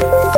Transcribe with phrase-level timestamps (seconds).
[0.00, 0.35] Bye.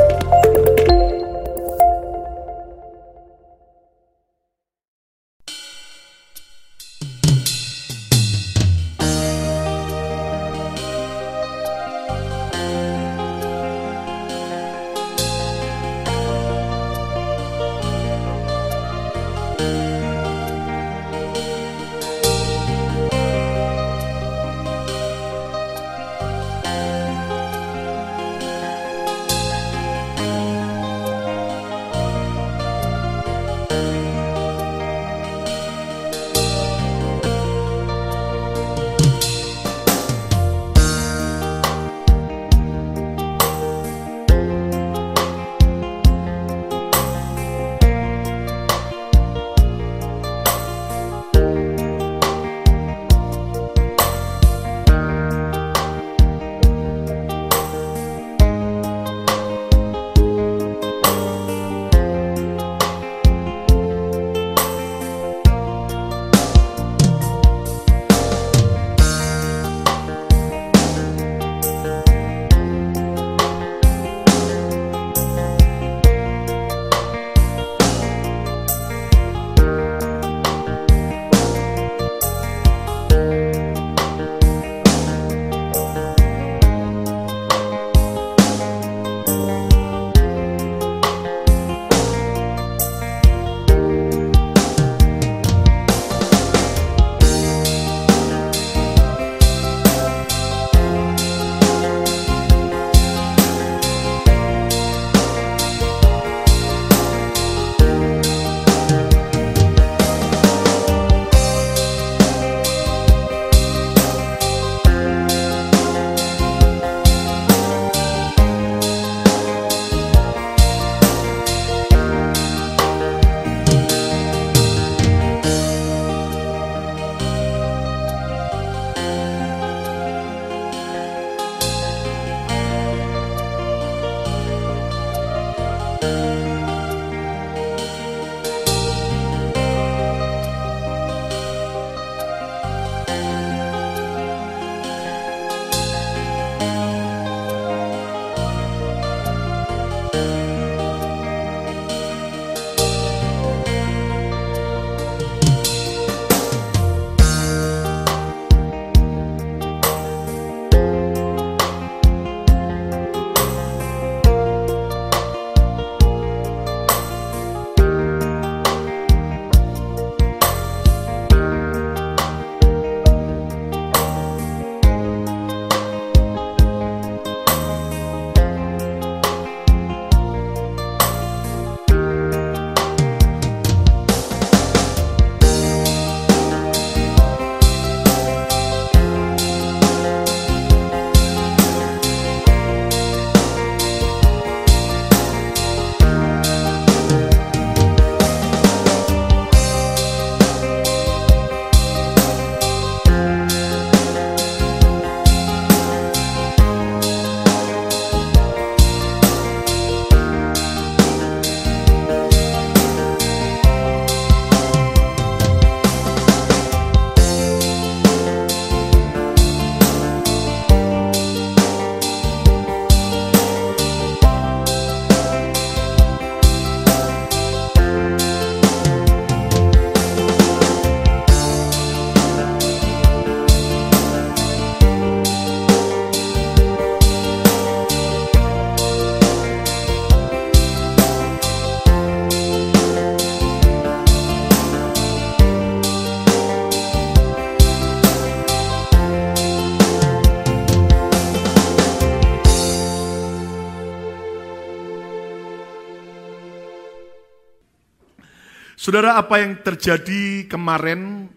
[258.89, 261.29] Saudara, apa yang terjadi kemarin,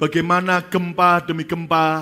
[0.00, 2.00] bagaimana gempa demi gempa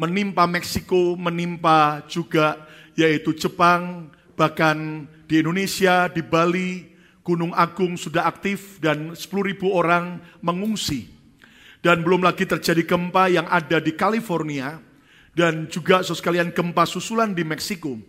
[0.00, 2.64] menimpa Meksiko, menimpa juga
[2.96, 6.88] yaitu Jepang, bahkan di Indonesia, di Bali,
[7.20, 11.04] Gunung Agung sudah aktif dan 10.000 orang mengungsi.
[11.84, 14.80] Dan belum lagi terjadi gempa yang ada di California
[15.36, 18.00] dan juga sekalian gempa susulan di Meksiko.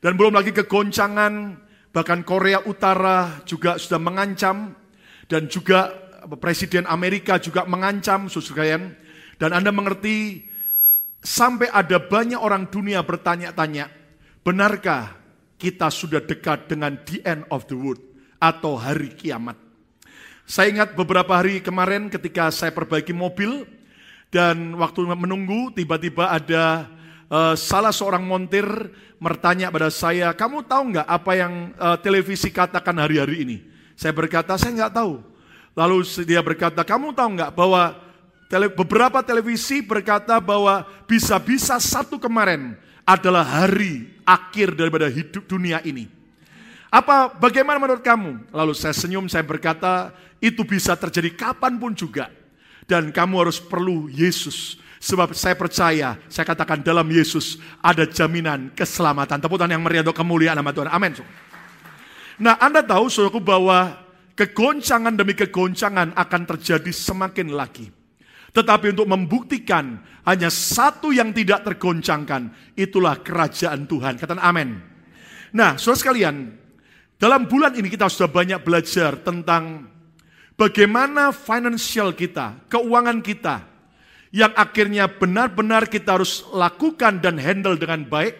[0.00, 1.60] Dan belum lagi kegoncangan
[1.92, 4.80] bahkan Korea Utara juga sudah mengancam
[5.28, 6.04] dan juga
[6.40, 8.80] Presiden Amerika juga mengancam, saudara
[9.36, 10.48] dan Anda mengerti
[11.20, 13.92] sampai ada banyak orang dunia bertanya-tanya,
[14.40, 15.16] benarkah
[15.60, 18.00] kita sudah dekat dengan the end of the world
[18.40, 19.56] atau hari kiamat.
[20.44, 23.64] Saya ingat beberapa hari kemarin ketika saya perbaiki mobil
[24.28, 26.84] dan waktu menunggu tiba-tiba ada
[27.32, 28.64] uh, salah seorang montir
[29.16, 33.73] bertanya pada saya, kamu tahu nggak apa yang uh, televisi katakan hari-hari ini?
[33.94, 35.22] Saya berkata, saya nggak tahu.
[35.74, 37.98] Lalu dia berkata, kamu tahu nggak bahwa
[38.46, 46.06] tele, beberapa televisi berkata bahwa bisa-bisa satu kemarin adalah hari akhir daripada hidup dunia ini.
[46.94, 48.54] Apa bagaimana menurut kamu?
[48.54, 52.30] Lalu saya senyum, saya berkata, itu bisa terjadi kapan pun juga.
[52.86, 54.78] Dan kamu harus perlu Yesus.
[55.02, 59.36] Sebab saya percaya, saya katakan dalam Yesus ada jaminan keselamatan.
[59.36, 60.88] Tepuk tangan yang meriah untuk kemuliaan nama Tuhan.
[60.88, 61.12] Amin.
[62.40, 63.94] Nah Anda tahu saudaraku bahwa
[64.34, 67.90] kegoncangan demi kegoncangan akan terjadi semakin lagi.
[68.54, 74.14] Tetapi untuk membuktikan hanya satu yang tidak tergoncangkan, itulah kerajaan Tuhan.
[74.14, 74.78] Katakan amin.
[75.50, 76.54] Nah, saudara sekalian,
[77.18, 79.94] dalam bulan ini kita sudah banyak belajar tentang
[80.54, 83.66] Bagaimana financial kita, keuangan kita,
[84.30, 88.38] yang akhirnya benar-benar kita harus lakukan dan handle dengan baik,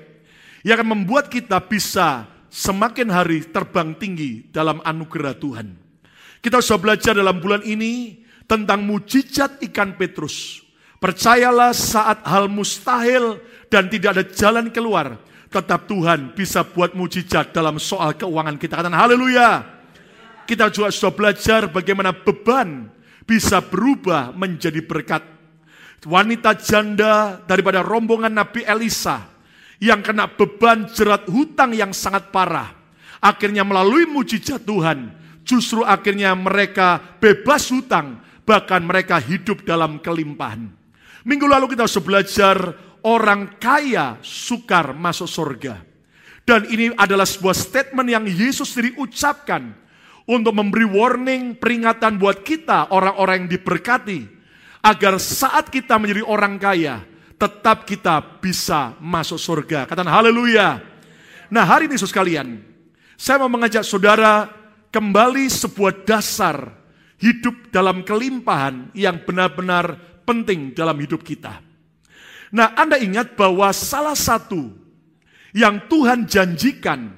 [0.63, 5.75] yang akan membuat kita bisa semakin hari terbang tinggi dalam anugerah Tuhan.
[6.39, 10.63] Kita sudah belajar dalam bulan ini tentang mujizat ikan Petrus.
[11.03, 15.19] Percayalah saat hal mustahil dan tidak ada jalan keluar,
[15.51, 18.79] tetap Tuhan bisa buat mujizat dalam soal keuangan kita.
[18.79, 19.67] Katakan haleluya
[20.47, 22.89] kita juga sudah belajar bagaimana beban
[23.27, 25.27] bisa berubah menjadi berkat.
[26.05, 29.34] Wanita janda daripada rombongan Nabi Elisa
[29.83, 32.71] yang kena beban jerat hutang yang sangat parah.
[33.25, 35.11] Akhirnya melalui mujizat Tuhan,
[35.47, 40.69] justru akhirnya mereka bebas hutang, bahkan mereka hidup dalam kelimpahan.
[41.25, 42.57] Minggu lalu kita sudah belajar
[43.05, 45.81] orang kaya sukar masuk surga.
[46.45, 49.73] Dan ini adalah sebuah statement yang Yesus sendiri ucapkan
[50.29, 54.21] untuk memberi warning, peringatan buat kita orang-orang yang diberkati
[54.85, 57.01] agar saat kita menjadi orang kaya
[57.45, 59.85] tetap kita bisa masuk surga.
[59.85, 60.81] Katakan haleluya.
[61.53, 62.65] Nah, hari ini Yesus kalian,
[63.21, 64.49] saya mau mengajak saudara
[64.89, 66.73] kembali sebuah dasar
[67.21, 71.61] hidup dalam kelimpahan yang benar-benar penting dalam hidup kita.
[72.49, 74.73] Nah, Anda ingat bahwa salah satu
[75.53, 77.13] yang Tuhan janjikan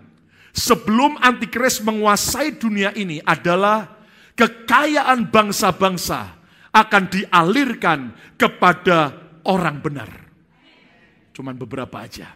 [0.50, 3.86] sebelum antikris menguasai dunia ini adalah
[4.34, 6.34] kekayaan bangsa-bangsa
[6.74, 10.10] akan dialirkan kepada orang benar.
[11.32, 12.32] Cuman beberapa aja.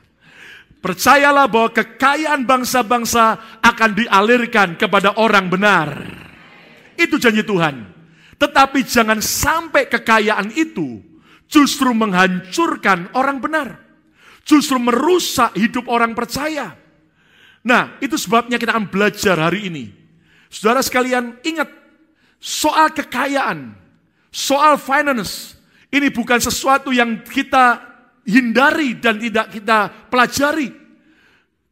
[0.81, 5.89] Percayalah bahwa kekayaan bangsa-bangsa akan dialirkan kepada orang benar.
[6.97, 7.85] Itu janji Tuhan.
[8.41, 11.05] Tetapi jangan sampai kekayaan itu
[11.45, 13.77] justru menghancurkan orang benar.
[14.41, 16.73] Justru merusak hidup orang percaya.
[17.61, 19.85] Nah, itu sebabnya kita akan belajar hari ini.
[20.49, 21.69] Saudara sekalian, ingat
[22.41, 23.77] soal kekayaan,
[24.33, 25.60] soal finance,
[25.91, 27.83] ini bukan sesuatu yang kita
[28.23, 30.71] hindari dan tidak kita pelajari.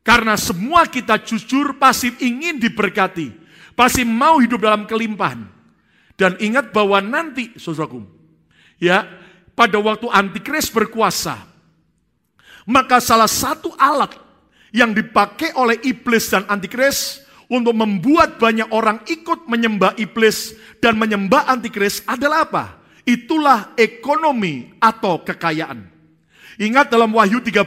[0.03, 3.29] Karena semua kita jujur pasti ingin diberkati,
[3.77, 5.47] pasti mau hidup dalam kelimpahan.
[6.19, 8.03] Dan ingat bahwa nanti, saudaraku,
[8.83, 9.07] ya,
[9.55, 11.39] pada waktu antikris berkuasa,
[12.67, 14.17] maka salah satu alat
[14.75, 21.47] yang dipakai oleh iblis dan antikris untuk membuat banyak orang ikut menyembah iblis dan menyembah
[21.53, 22.78] antikris adalah apa?
[23.09, 25.81] Itulah ekonomi atau kekayaan.
[26.61, 27.65] Ingat dalam Wahyu 13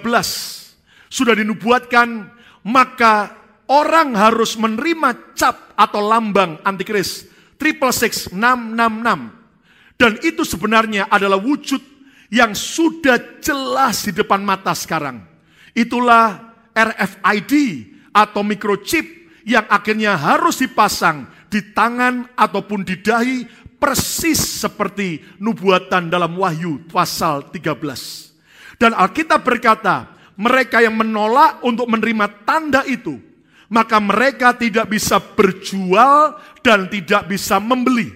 [1.09, 2.29] sudah dinubuatkan
[2.61, 3.33] maka
[3.65, 7.25] orang harus menerima cap atau lambang antikris
[7.57, 9.19] triple six enam enam enam
[9.97, 11.81] dan itu sebenarnya adalah wujud
[12.29, 15.21] yang sudah jelas di depan mata sekarang.
[15.77, 17.53] Itulah RFID
[18.09, 19.05] atau microchip
[19.45, 23.43] yang akhirnya harus dipasang di tangan ataupun di dahi
[23.81, 28.77] persis seperti nubuatan dalam Wahyu pasal 13.
[28.77, 33.17] Dan Alkitab berkata, mereka yang menolak untuk menerima tanda itu,
[33.73, 38.13] maka mereka tidak bisa berjual dan tidak bisa membeli.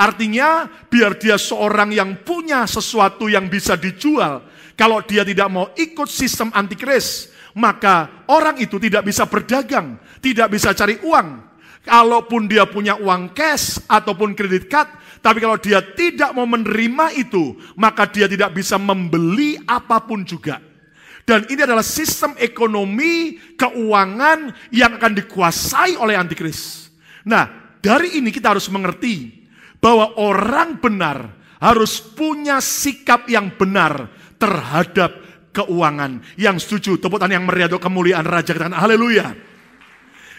[0.00, 6.08] Artinya, biar dia seorang yang punya sesuatu yang bisa dijual, kalau dia tidak mau ikut
[6.08, 11.52] sistem antikris, maka orang itu tidak bisa berdagang, tidak bisa cari uang.
[11.82, 17.54] Kalaupun dia punya uang cash ataupun kredit card, tapi kalau dia tidak mau menerima itu,
[17.78, 20.58] maka dia tidak bisa membeli apa pun juga.
[21.22, 26.90] Dan ini adalah sistem ekonomi keuangan yang akan dikuasai oleh antikris.
[27.22, 29.46] Nah, dari ini kita harus mengerti
[29.78, 34.10] bahwa orang benar harus punya sikap yang benar
[34.42, 35.22] terhadap
[35.54, 36.18] keuangan.
[36.34, 38.58] Yang setuju, tepuk tangan yang meriah kemuliaan Raja.
[38.58, 39.51] Katakan haleluya.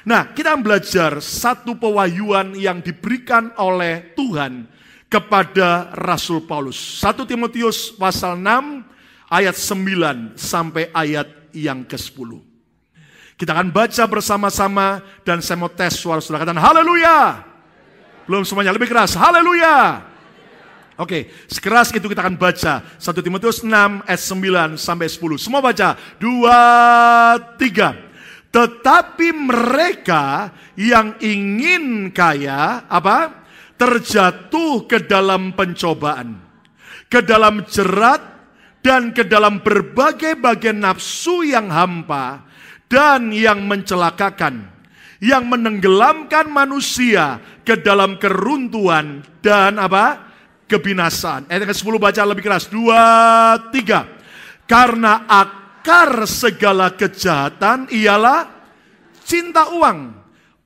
[0.04, 4.68] Nah, kita belajar satu pewahyuan yang diberikan oleh Tuhan
[5.08, 7.00] kepada Rasul Paulus.
[7.00, 8.84] 1 Timotius pasal 6
[9.32, 12.36] ayat 9 sampai ayat yang ke-10.
[13.40, 17.48] Kita akan baca bersama-sama dan saya mau tes suara saudara katakan haleluya.
[18.28, 19.16] Belum semuanya lebih keras.
[19.16, 20.04] Haleluya.
[21.00, 23.72] Oke, sekeras itu kita akan baca 1 Timotius 6
[24.04, 25.40] ayat 9 sampai 10.
[25.40, 25.96] Semua baca.
[26.20, 28.03] 2 3.
[28.54, 33.42] Tetapi mereka yang ingin kaya apa?
[33.74, 36.40] terjatuh ke dalam pencobaan,
[37.10, 38.22] ke dalam jerat,
[38.86, 42.46] dan ke dalam berbagai-bagai nafsu yang hampa
[42.88, 44.70] dan yang mencelakakan,
[45.24, 50.36] yang menenggelamkan manusia ke dalam keruntuhan dan apa?
[50.70, 51.50] kebinasaan.
[51.52, 52.66] Ayat ke-10 baca lebih keras.
[52.72, 53.04] Dua,
[53.70, 54.10] tiga.
[54.66, 55.28] Karena
[55.84, 58.48] akar segala kejahatan ialah
[59.28, 60.24] cinta uang.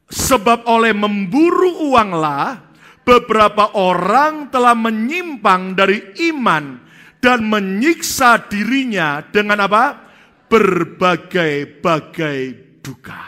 [0.08, 2.70] Sebab oleh memburu uanglah
[3.02, 6.80] beberapa orang telah menyimpang dari iman
[7.18, 10.06] dan menyiksa dirinya dengan apa?
[10.48, 12.42] Berbagai-bagai
[12.86, 13.20] duka.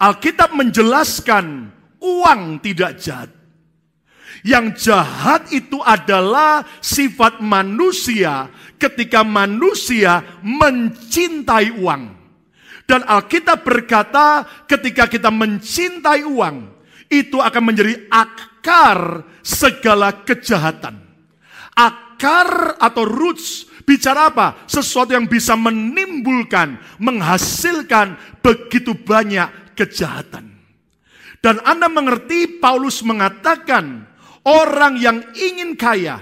[0.00, 3.30] Alkitab menjelaskan uang tidak jahat.
[4.40, 8.48] Yang jahat itu adalah sifat manusia
[8.80, 12.02] ketika manusia mencintai uang.
[12.88, 16.56] Dan Alkitab berkata ketika kita mencintai uang,
[17.06, 20.98] itu akan menjadi akar segala kejahatan.
[21.78, 24.66] Akar atau roots bicara apa?
[24.66, 30.50] Sesuatu yang bisa menimbulkan, menghasilkan begitu banyak kejahatan.
[31.38, 34.09] Dan Anda mengerti Paulus mengatakan
[34.46, 36.20] orang yang ingin kaya,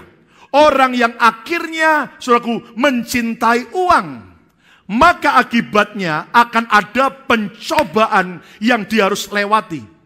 [0.55, 4.07] orang yang akhirnya saudaraku mencintai uang,
[4.95, 9.99] maka akibatnya akan ada pencobaan yang dia harus lewati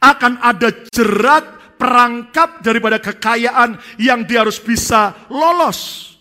[0.00, 6.12] akan ada jerat perangkap daripada kekayaan yang dia harus bisa lolos.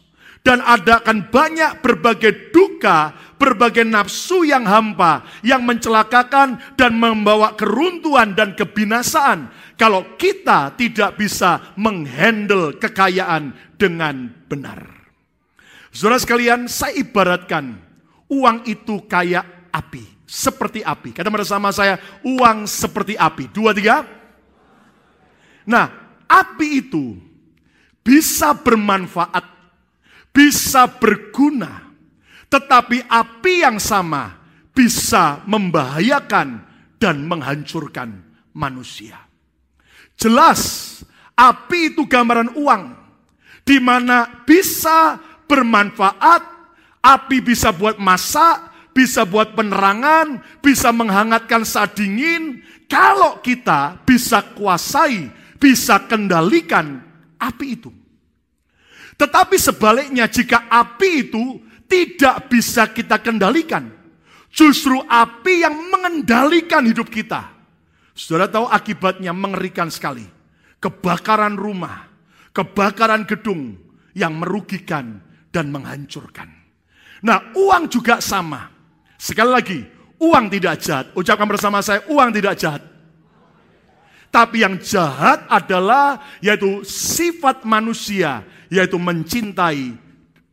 [0.45, 8.33] Dan ada akan banyak berbagai duka, berbagai nafsu yang hampa, yang mencelakakan dan membawa keruntuhan
[8.33, 9.51] dan kebinasaan.
[9.75, 14.87] Kalau kita tidak bisa menghandle kekayaan dengan benar.
[15.91, 17.79] Saudara sekalian, saya ibaratkan
[18.27, 21.13] uang itu kayak api seperti api.
[21.13, 23.47] Kata bersama saya, uang seperti api.
[23.53, 24.01] Dua, tiga.
[25.69, 25.85] Nah,
[26.25, 27.15] api itu
[28.01, 29.45] bisa bermanfaat,
[30.33, 31.84] bisa berguna.
[32.55, 34.31] Tetapi api yang sama
[34.71, 36.63] bisa membahayakan
[36.95, 38.15] dan menghancurkan
[38.55, 39.19] manusia.
[40.15, 41.03] Jelas,
[41.35, 42.95] api itu gambaran uang.
[43.59, 45.19] Di mana bisa
[45.51, 46.47] bermanfaat,
[47.03, 52.63] api bisa buat masak, bisa buat penerangan, bisa menghangatkan saat dingin.
[52.87, 55.27] Kalau kita bisa kuasai,
[55.59, 57.03] bisa kendalikan
[57.35, 57.91] api itu.
[59.19, 63.89] Tetapi sebaliknya jika api itu tidak bisa kita kendalikan,
[64.49, 67.51] justru api yang mengendalikan hidup kita.
[68.15, 70.23] Saudara tahu akibatnya mengerikan sekali.
[70.79, 72.07] Kebakaran rumah,
[72.55, 73.75] kebakaran gedung
[74.15, 75.19] yang merugikan
[75.51, 76.47] dan menghancurkan.
[77.25, 78.71] Nah, uang juga sama.
[79.19, 79.79] Sekali lagi,
[80.21, 81.05] uang tidak jahat.
[81.17, 82.83] Ucapkan bersama saya, uang tidak jahat.
[84.31, 89.95] Tapi yang jahat adalah yaitu sifat manusia, yaitu mencintai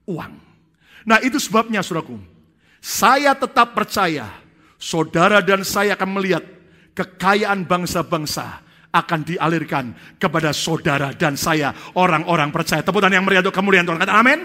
[0.07, 0.42] uang.
[1.03, 2.19] Nah itu sebabnya saudaraku,
[2.79, 4.31] saya tetap percaya
[4.79, 6.45] saudara dan saya akan melihat
[6.99, 12.85] kekayaan bangsa-bangsa akan dialirkan kepada saudara dan saya orang-orang percaya.
[12.85, 14.03] Tepuk tangan yang meriah untuk kemuliaan Tuhan.
[14.03, 14.41] Kata amin.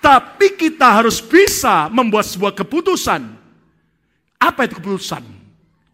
[0.00, 3.22] Tapi kita harus bisa membuat sebuah keputusan.
[4.40, 5.24] Apa itu keputusan?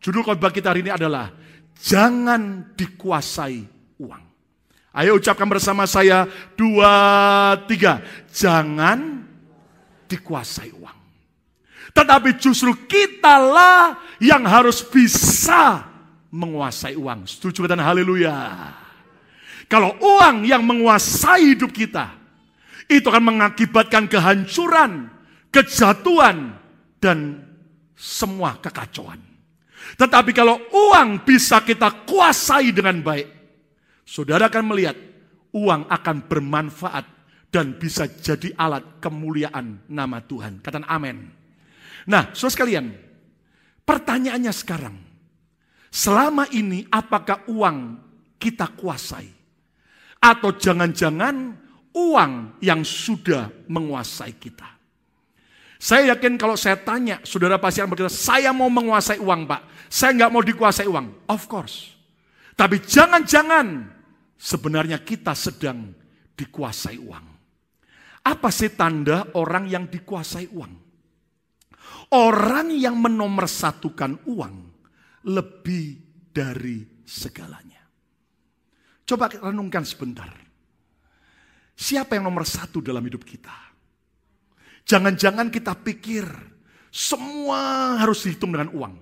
[0.02, 1.30] Judul khotbah kita hari ini adalah
[1.78, 3.62] jangan dikuasai
[4.02, 4.22] uang.
[4.92, 6.28] Ayo ucapkan bersama saya
[6.58, 6.92] dua
[7.64, 8.04] tiga.
[8.28, 9.24] Jangan
[10.12, 10.98] dikuasai uang.
[11.96, 15.82] Tetapi justru kitalah yang harus bisa
[16.32, 17.24] menguasai uang.
[17.28, 18.36] Setuju kata haleluya.
[19.66, 22.12] Kalau uang yang menguasai hidup kita,
[22.88, 25.08] itu akan mengakibatkan kehancuran,
[25.48, 26.56] kejatuhan,
[27.00, 27.40] dan
[27.96, 29.20] semua kekacauan.
[29.96, 33.28] Tetapi kalau uang bisa kita kuasai dengan baik,
[34.04, 34.96] saudara akan melihat
[35.52, 37.04] uang akan bermanfaat
[37.52, 40.64] dan bisa jadi alat kemuliaan nama Tuhan.
[40.64, 41.28] Kata amin.
[42.08, 42.86] Nah, saudara sekalian,
[43.84, 44.96] pertanyaannya sekarang,
[45.92, 48.00] selama ini apakah uang
[48.40, 49.28] kita kuasai?
[50.16, 51.60] Atau jangan-jangan
[51.92, 54.72] uang yang sudah menguasai kita.
[55.82, 59.60] Saya yakin kalau saya tanya, saudara pasti akan berkata, saya mau menguasai uang pak.
[59.92, 61.28] Saya nggak mau dikuasai uang.
[61.28, 61.90] Of course.
[62.54, 63.90] Tapi jangan-jangan
[64.38, 65.90] sebenarnya kita sedang
[66.38, 67.31] dikuasai uang.
[68.22, 70.74] Apa sih tanda orang yang dikuasai uang?
[72.14, 74.54] Orang yang menomorsatukan uang
[75.26, 75.86] lebih
[76.30, 77.82] dari segalanya.
[79.02, 80.30] Coba renungkan sebentar.
[81.74, 83.74] Siapa yang nomor satu dalam hidup kita?
[84.86, 86.22] Jangan-jangan kita pikir
[86.92, 88.94] semua harus dihitung dengan uang.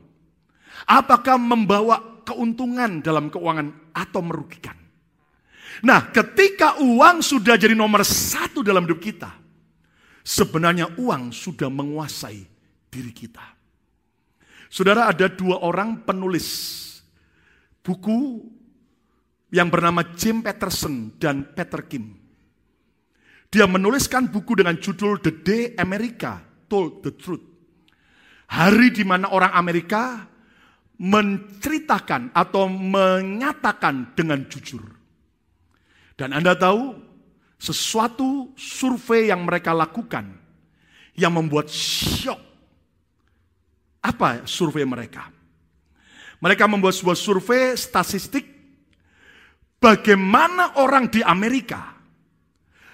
[0.88, 4.79] Apakah membawa keuntungan dalam keuangan atau merugikan?
[5.80, 9.32] Nah, ketika uang sudah jadi nomor satu dalam hidup kita,
[10.20, 12.44] sebenarnya uang sudah menguasai
[12.92, 13.56] diri kita.
[14.68, 16.46] Saudara, ada dua orang penulis
[17.80, 18.44] buku
[19.50, 22.14] yang bernama Jim Peterson dan Peter Kim.
[23.50, 26.38] Dia menuliskan buku dengan judul The Day America
[26.70, 27.42] Told the Truth.
[28.46, 30.22] Hari di mana orang Amerika
[31.00, 35.00] menceritakan atau menyatakan dengan jujur.
[36.20, 37.00] Dan Anda tahu,
[37.56, 40.28] sesuatu survei yang mereka lakukan
[41.16, 42.36] yang membuat syok.
[44.04, 45.32] Apa survei mereka?
[46.44, 48.44] Mereka membuat sebuah survei statistik
[49.80, 51.96] bagaimana orang di Amerika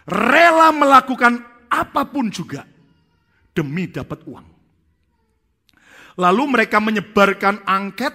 [0.06, 2.62] rela melakukan apa pun juga
[3.50, 4.47] demi dapat uang.
[6.14, 8.14] Lalu mereka menyebarkan angket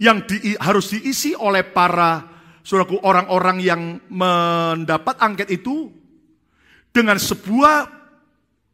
[0.00, 2.33] yang di, harus diisi oleh para
[2.64, 5.92] suraku orang-orang yang mendapat angket itu
[6.88, 7.84] dengan sebuah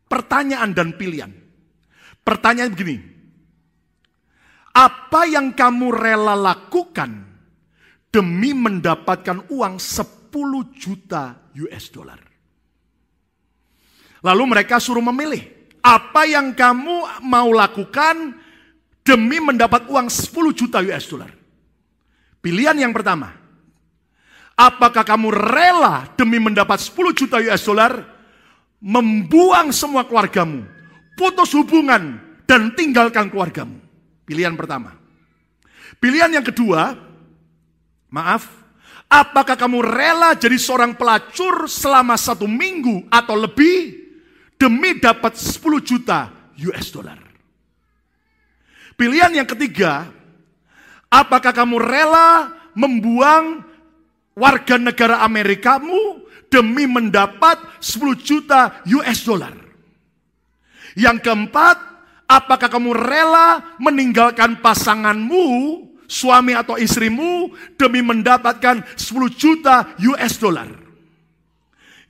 [0.07, 1.35] pertanyaan dan pilihan.
[2.23, 3.03] Pertanyaan begini,
[4.71, 7.27] apa yang kamu rela lakukan
[8.15, 10.31] demi mendapatkan uang 10
[10.79, 12.21] juta US dollar.
[14.21, 15.41] Lalu mereka suruh memilih,
[15.81, 18.37] apa yang kamu mau lakukan
[19.01, 21.33] demi mendapat uang 10 juta US dollar.
[22.45, 23.40] Pilihan yang pertama,
[24.61, 28.05] apakah kamu rela demi mendapat 10 juta US dollar
[28.85, 30.69] membuang semua keluargamu,
[31.17, 33.81] putus hubungan dan tinggalkan keluargamu?
[34.29, 34.93] Pilihan pertama.
[35.97, 36.93] Pilihan yang kedua,
[38.13, 38.61] maaf,
[39.11, 44.07] Apakah kamu rela jadi seorang pelacur selama satu minggu atau lebih
[44.55, 46.31] demi dapat 10 juta
[46.71, 47.19] US dollar?
[48.95, 50.07] Pilihan yang ketiga,
[51.11, 53.67] apakah kamu rela membuang
[54.41, 59.53] warga negara Amerikamu demi mendapat 10 juta US dollar?
[60.97, 61.77] Yang keempat,
[62.25, 65.47] apakah kamu rela meninggalkan pasanganmu
[66.11, 70.67] suami atau istrimu demi mendapatkan 10 juta US dollar.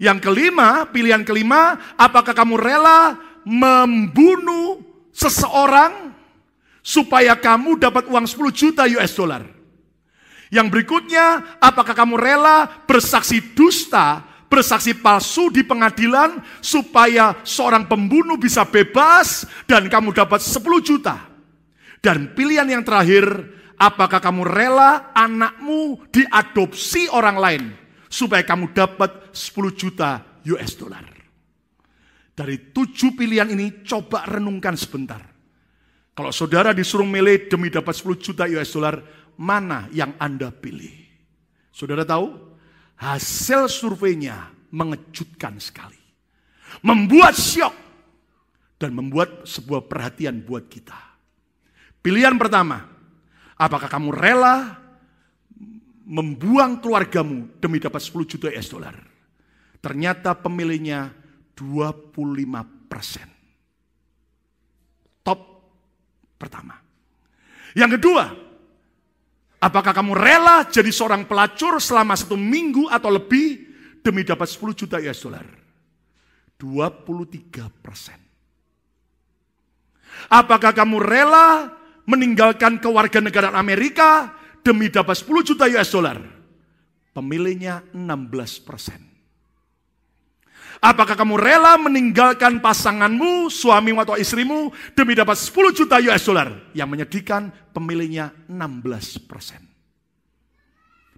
[0.00, 4.80] Yang kelima, pilihan kelima, apakah kamu rela membunuh
[5.12, 6.16] seseorang
[6.80, 9.59] supaya kamu dapat uang 10 juta US dollar?
[10.50, 18.66] Yang berikutnya, apakah kamu rela bersaksi dusta, bersaksi palsu di pengadilan supaya seorang pembunuh bisa
[18.66, 21.16] bebas dan kamu dapat 10 juta?
[22.02, 23.46] Dan pilihan yang terakhir,
[23.80, 27.62] Apakah kamu rela anakmu diadopsi orang lain
[28.12, 30.20] supaya kamu dapat 10 juta
[30.52, 31.08] US dollar?
[32.36, 35.24] Dari tujuh pilihan ini coba renungkan sebentar.
[36.12, 39.00] Kalau saudara disuruh milih demi dapat 10 juta US dollar,
[39.40, 40.92] mana yang Anda pilih?
[41.72, 42.53] Saudara tahu?
[43.00, 45.96] Hasil surveinya mengejutkan sekali.
[46.85, 47.72] Membuat syok
[48.76, 50.96] dan membuat sebuah perhatian buat kita.
[52.05, 53.00] Pilihan pertama,
[53.61, 54.72] Apakah kamu rela
[56.09, 58.96] membuang keluargamu demi dapat 10 juta US dollar?
[59.85, 61.12] Ternyata pemilihnya
[61.53, 63.29] 25 persen.
[65.20, 65.40] Top
[66.40, 66.72] pertama.
[67.76, 68.33] Yang kedua,
[69.60, 73.68] apakah kamu rela jadi seorang pelacur selama satu minggu atau lebih
[74.00, 75.46] demi dapat 10 juta US dollar?
[76.56, 78.18] 23 persen.
[80.28, 84.34] Apakah kamu rela meninggalkan kewarganegaraan Amerika
[84.66, 86.18] demi dapat 10 juta US dollar.
[87.10, 89.09] Pemilihnya 16 persen.
[90.80, 96.72] Apakah kamu rela meninggalkan pasanganmu, suamimu atau istrimu demi dapat 10 juta US dollar?
[96.72, 99.60] Yang menyedihkan pemilihnya 16 persen.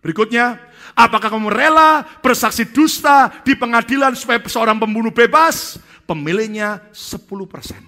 [0.03, 0.59] Berikutnya,
[0.99, 5.79] apakah kamu rela bersaksi dusta di pengadilan supaya seorang pembunuh bebas?
[6.11, 7.79] Pemilihnya 10 persen.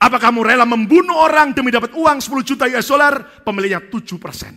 [0.00, 3.44] Apa kamu rela membunuh orang demi dapat uang 10 juta US dollar?
[3.44, 4.56] Pemilihnya 7 persen.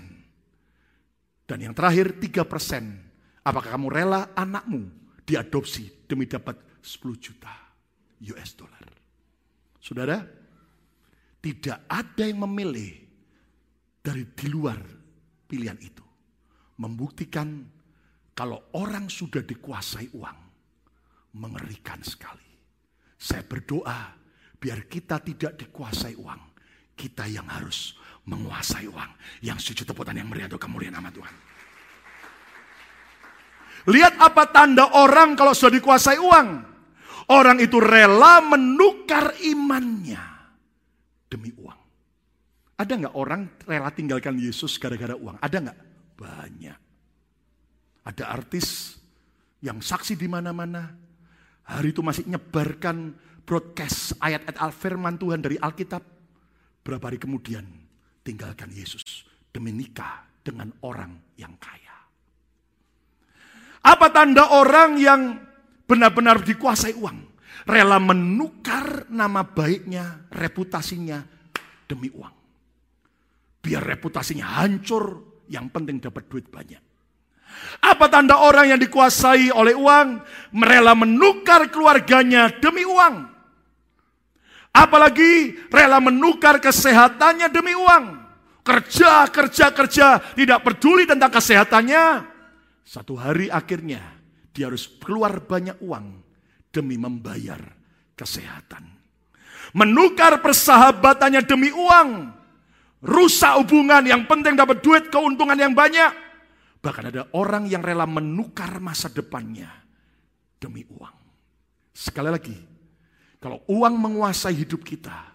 [1.44, 3.05] Dan yang terakhir 3 persen.
[3.46, 4.90] Apakah kamu rela anakmu
[5.22, 7.54] diadopsi demi dapat 10 juta
[8.34, 8.86] US dollar?
[9.78, 10.18] Saudara,
[11.38, 13.06] tidak ada yang memilih
[14.02, 14.82] dari di luar
[15.46, 16.02] pilihan itu.
[16.82, 17.62] Membuktikan
[18.34, 20.40] kalau orang sudah dikuasai uang,
[21.38, 22.50] mengerikan sekali.
[23.14, 24.10] Saya berdoa
[24.58, 26.58] biar kita tidak dikuasai uang.
[26.98, 27.94] Kita yang harus
[28.26, 29.12] menguasai uang.
[29.46, 31.45] Yang sujud teputan yang meriah untuk kemuliaan nama Tuhan.
[33.86, 36.48] Lihat apa tanda orang kalau sudah dikuasai uang.
[37.26, 40.22] Orang itu rela menukar imannya
[41.26, 41.80] demi uang.
[42.78, 45.42] Ada nggak orang rela tinggalkan Yesus gara-gara uang?
[45.42, 45.80] Ada nggak?
[46.22, 46.80] Banyak.
[48.06, 48.98] Ada artis
[49.66, 50.86] yang saksi di mana-mana.
[51.66, 56.02] Hari itu masih nyebarkan broadcast ayat-ayat al-firman Tuhan dari Alkitab.
[56.86, 57.66] Berapa hari kemudian
[58.22, 61.85] tinggalkan Yesus demi nikah dengan orang yang kaya.
[63.86, 65.38] Apa tanda orang yang
[65.86, 67.38] benar-benar dikuasai uang?
[67.70, 71.22] Rela menukar nama baiknya, reputasinya
[71.86, 72.36] demi uang.
[73.62, 76.82] Biar reputasinya hancur, yang penting dapat duit banyak.
[77.86, 80.08] Apa tanda orang yang dikuasai oleh uang?
[80.62, 83.34] Rela menukar keluarganya demi uang.
[84.76, 88.28] Apalagi rela menukar kesehatannya demi uang.
[88.66, 92.35] Kerja, kerja, kerja, tidak peduli tentang kesehatannya,
[92.86, 94.00] satu hari akhirnya
[94.54, 96.22] dia harus keluar banyak uang
[96.70, 97.60] demi membayar
[98.14, 98.86] kesehatan.
[99.74, 102.32] Menukar persahabatannya demi uang.
[103.02, 106.14] Rusak hubungan yang penting dapat duit keuntungan yang banyak.
[106.80, 109.68] Bahkan ada orang yang rela menukar masa depannya
[110.62, 111.18] demi uang.
[111.90, 112.58] Sekali lagi,
[113.42, 115.34] kalau uang menguasai hidup kita,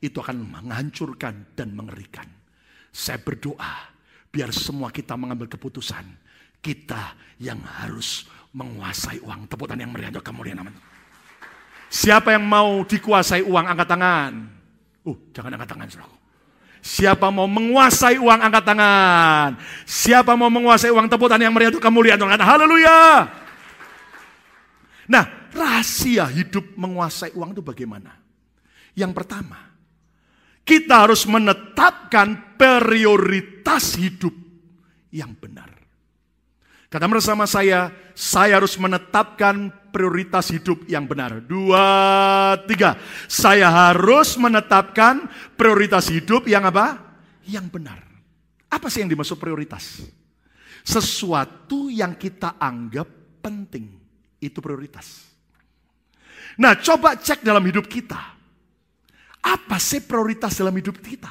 [0.00, 2.24] itu akan menghancurkan dan mengerikan.
[2.88, 3.92] Saya berdoa
[4.32, 6.04] biar semua kita mengambil keputusan
[6.60, 9.48] kita yang harus menguasai uang.
[9.48, 10.72] Tepukan yang meriah untuk kemuliaan nama.
[11.90, 14.32] Siapa yang mau dikuasai uang, angkat tangan.
[15.02, 16.16] Uh, jangan angkat tangan, saudara.
[16.80, 19.50] Siapa mau menguasai uang, angkat tangan.
[19.84, 22.40] Siapa mau menguasai uang, tepukan yang meriah untuk kemuliaan Tuhan.
[22.40, 23.00] Haleluya.
[25.10, 28.14] Nah, rahasia hidup menguasai uang itu bagaimana?
[28.94, 29.58] Yang pertama,
[30.62, 34.32] kita harus menetapkan prioritas hidup
[35.10, 35.79] yang benar.
[36.90, 41.38] Kata bersama saya, saya harus menetapkan prioritas hidup yang benar.
[41.38, 41.86] Dua,
[42.66, 42.98] tiga.
[43.30, 46.98] Saya harus menetapkan prioritas hidup yang apa?
[47.46, 48.02] Yang benar.
[48.66, 50.02] Apa sih yang dimaksud prioritas?
[50.82, 53.06] Sesuatu yang kita anggap
[53.38, 53.86] penting.
[54.42, 55.30] Itu prioritas.
[56.58, 58.18] Nah, coba cek dalam hidup kita.
[59.46, 61.30] Apa sih prioritas dalam hidup kita?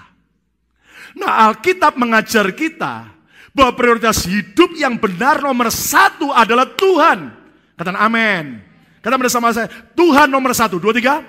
[1.19, 3.19] Nah, Alkitab mengajar kita
[3.60, 7.28] bahwa prioritas hidup yang benar nomor satu adalah Tuhan.
[7.76, 8.63] Katakan amin.
[9.04, 10.80] Kata bersama saya, Tuhan nomor satu.
[10.80, 11.19] Dua, tiga.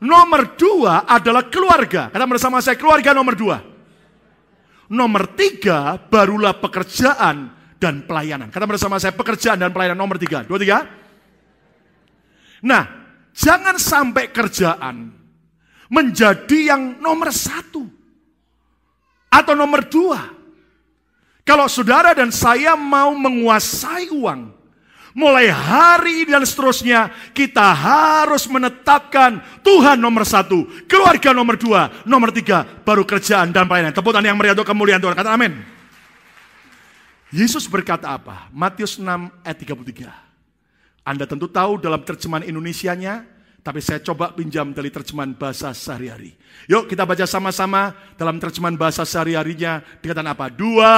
[0.00, 2.12] Nomor dua adalah keluarga.
[2.12, 3.64] Kata bersama saya, keluarga nomor dua.
[4.92, 8.48] Nomor tiga, barulah pekerjaan dan pelayanan.
[8.52, 10.44] Kata bersama saya, pekerjaan dan pelayanan nomor tiga.
[10.44, 10.84] Dua, tiga.
[12.64, 12.84] Nah,
[13.32, 15.12] jangan sampai kerjaan
[15.88, 17.88] menjadi yang nomor satu.
[19.28, 20.39] Atau nomor dua.
[21.44, 24.52] Kalau saudara dan saya mau menguasai uang,
[25.16, 32.62] mulai hari dan seterusnya, kita harus menetapkan Tuhan nomor satu, keluarga nomor dua, nomor tiga,
[32.84, 33.94] baru kerjaan dan pelayanan.
[33.94, 35.16] Teputan yang meriah untuk kemuliaan Tuhan.
[35.16, 35.58] Kata amin.
[37.30, 38.50] Yesus berkata apa?
[38.50, 39.06] Matius 6
[39.46, 40.10] ayat 33.
[41.06, 43.22] Anda tentu tahu dalam terjemahan Indonesianya,
[43.60, 46.32] tapi saya coba pinjam dari terjemahan bahasa sehari-hari.
[46.64, 49.84] Yuk kita baca sama-sama dalam terjemahan bahasa sehari-harinya.
[50.00, 50.46] Dikatakan apa?
[50.48, 50.94] Dua,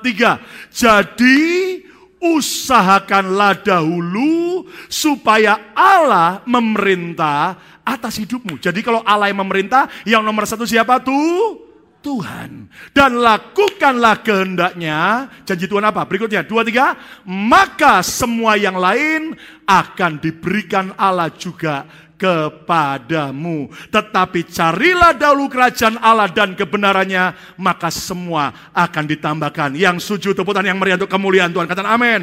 [0.00, 0.40] tiga.
[0.72, 1.84] Jadi
[2.16, 8.56] usahakanlah dahulu supaya Allah memerintah atas hidupmu.
[8.56, 11.65] Jadi kalau Allah yang memerintah, yang nomor satu siapa tuh?
[12.06, 12.70] Tuhan.
[12.94, 15.26] Dan lakukanlah kehendaknya.
[15.42, 16.06] Janji Tuhan apa?
[16.06, 16.94] Berikutnya, dua, tiga.
[17.26, 19.34] Maka semua yang lain
[19.66, 21.82] akan diberikan Allah juga
[22.14, 23.66] kepadamu.
[23.90, 29.74] Tetapi carilah dahulu kerajaan Allah dan kebenarannya, maka semua akan ditambahkan.
[29.74, 31.66] Yang sujud teputan yang meriah untuk kemuliaan Tuhan.
[31.66, 32.22] Katakan amin.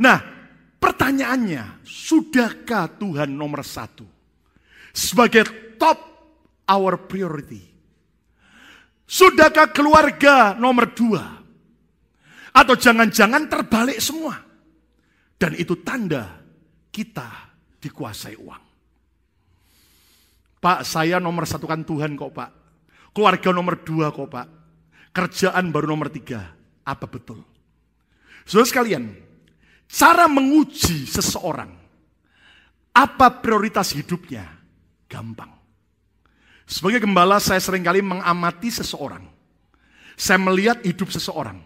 [0.00, 0.24] Nah,
[0.80, 4.08] pertanyaannya, sudahkah Tuhan nomor satu?
[4.96, 6.00] Sebagai top
[6.64, 7.65] our priority.
[9.06, 11.22] Sudahkah keluarga nomor dua?
[12.50, 14.34] Atau jangan-jangan terbalik semua?
[15.38, 16.42] Dan itu tanda
[16.90, 18.64] kita dikuasai uang.
[20.58, 22.50] Pak, saya nomor satu kan Tuhan kok pak.
[23.14, 24.46] Keluarga nomor dua kok pak.
[25.14, 26.42] Kerjaan baru nomor tiga.
[26.82, 27.44] Apa betul?
[28.42, 29.04] Saudara sekalian,
[29.90, 31.70] cara menguji seseorang,
[32.94, 34.46] apa prioritas hidupnya,
[35.10, 35.50] gampang.
[36.66, 39.22] Sebagai gembala saya sering kali mengamati seseorang.
[40.18, 41.62] Saya melihat hidup seseorang.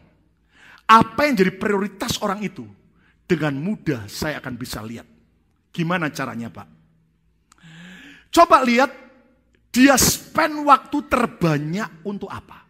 [0.85, 2.69] Apa yang jadi prioritas orang itu,
[3.25, 5.09] dengan mudah saya akan bisa lihat.
[5.73, 6.69] Gimana caranya Pak?
[8.29, 8.93] Coba lihat
[9.73, 12.67] dia spend waktu terbanyak untuk apa?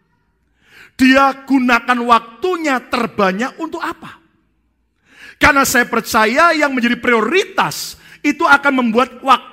[0.94, 4.20] Dia gunakan waktunya terbanyak untuk apa?
[5.40, 9.49] Karena saya percaya yang menjadi prioritas itu akan membuat waktu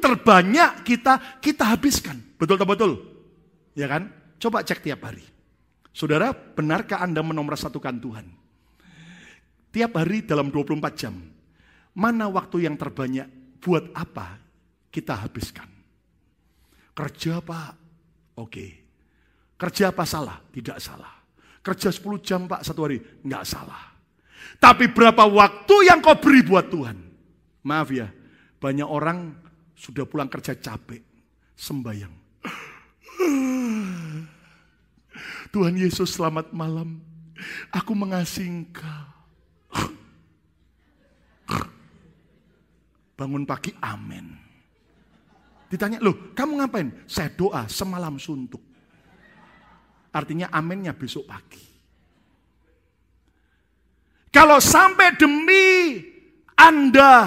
[0.00, 2.16] terbanyak kita kita habiskan.
[2.40, 2.92] Betul tak betul?
[3.76, 4.08] Ya kan?
[4.40, 5.22] Coba cek tiap hari.
[5.92, 7.20] Saudara, benarkah Anda
[7.58, 8.26] satukan Tuhan?
[9.74, 11.14] Tiap hari dalam 24 jam.
[11.98, 13.26] Mana waktu yang terbanyak
[13.58, 14.38] buat apa
[14.94, 15.66] kita habiskan?
[16.94, 17.72] Kerja pak,
[18.38, 18.66] oke.
[19.58, 20.38] Kerja apa salah?
[20.54, 21.18] Tidak salah.
[21.58, 23.02] Kerja 10 jam pak satu hari?
[23.26, 23.98] Enggak salah.
[24.62, 26.96] Tapi berapa waktu yang kau beri buat Tuhan?
[27.66, 28.08] Maaf ya,
[28.62, 29.34] banyak orang
[29.78, 30.98] sudah pulang kerja capek,
[31.54, 32.14] sembayang.
[35.54, 36.98] Tuhan Yesus selamat malam.
[37.70, 39.06] Aku mengasihi engkau.
[43.14, 44.34] Bangun pagi, amin.
[45.70, 46.90] Ditanya, loh kamu ngapain?
[47.06, 48.62] Saya doa semalam suntuk.
[50.10, 51.62] Artinya aminnya besok pagi.
[54.34, 55.98] Kalau sampai demi
[56.54, 57.26] Anda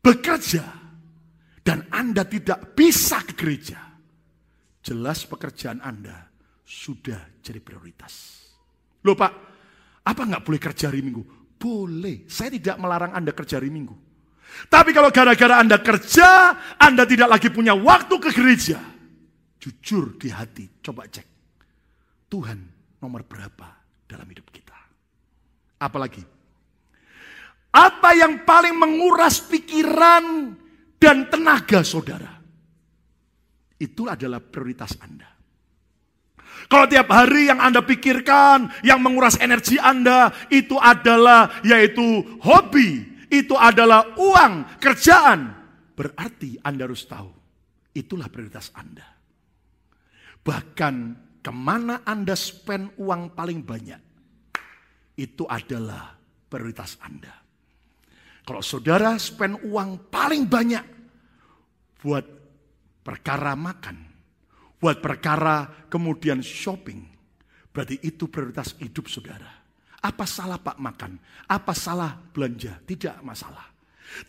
[0.00, 0.75] bekerja
[1.66, 3.82] dan Anda tidak bisa ke gereja,
[4.86, 6.30] jelas pekerjaan Anda
[6.62, 8.46] sudah jadi prioritas.
[9.02, 9.32] Loh Pak,
[10.06, 11.26] apa nggak boleh kerja hari Minggu?
[11.58, 13.98] Boleh, saya tidak melarang Anda kerja hari Minggu.
[14.70, 18.78] Tapi kalau gara-gara Anda kerja, Anda tidak lagi punya waktu ke gereja.
[19.58, 21.26] Jujur di hati, coba cek.
[22.30, 22.62] Tuhan
[23.02, 23.74] nomor berapa
[24.06, 24.78] dalam hidup kita?
[25.82, 26.22] Apalagi?
[27.74, 30.54] Apa yang paling menguras pikiran
[30.96, 32.32] dan tenaga saudara?
[33.76, 35.36] Itu adalah prioritas Anda.
[36.66, 43.54] Kalau tiap hari yang Anda pikirkan, yang menguras energi Anda, itu adalah yaitu hobi, itu
[43.54, 45.52] adalah uang, kerjaan,
[45.94, 47.30] berarti Anda harus tahu,
[47.94, 49.06] itulah prioritas Anda.
[50.42, 50.94] Bahkan
[51.44, 54.02] ke mana Anda spend uang paling banyak,
[55.20, 56.18] itu adalah
[56.50, 57.45] prioritas Anda.
[58.46, 60.86] Kalau saudara spend uang paling banyak
[61.98, 62.22] buat
[63.02, 64.06] perkara makan,
[64.78, 67.02] buat perkara kemudian shopping,
[67.74, 69.50] berarti itu prioritas hidup saudara.
[69.98, 71.18] Apa salah Pak makan?
[71.50, 72.78] Apa salah belanja?
[72.86, 73.66] Tidak masalah.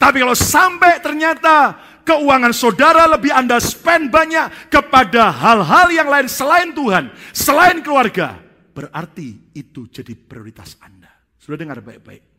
[0.02, 6.74] Tapi kalau sampai ternyata keuangan saudara lebih Anda spend banyak kepada hal-hal yang lain selain
[6.74, 8.42] Tuhan, selain keluarga,
[8.74, 11.14] berarti itu jadi prioritas Anda.
[11.38, 12.37] Sudah dengar baik-baik.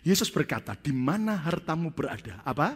[0.00, 2.40] Yesus berkata, di mana hartamu berada?
[2.44, 2.72] Apa?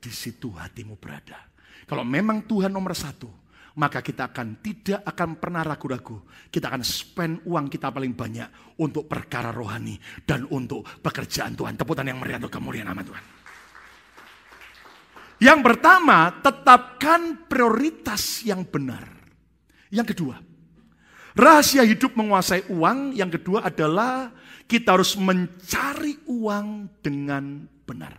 [0.00, 1.38] Di situ hatimu berada.
[1.86, 3.30] Kalau memang Tuhan nomor satu,
[3.78, 6.26] maka kita akan tidak akan pernah ragu-ragu.
[6.50, 9.94] Kita akan spend uang kita paling banyak untuk perkara rohani
[10.26, 11.78] dan untuk pekerjaan Tuhan.
[11.78, 13.24] Teputan yang meriah untuk kemuliaan nama Tuhan.
[15.40, 19.08] Yang pertama, tetapkan prioritas yang benar.
[19.88, 20.36] Yang kedua,
[21.32, 23.16] rahasia hidup menguasai uang.
[23.16, 24.34] Yang kedua adalah
[24.70, 28.14] kita harus mencari uang dengan benar.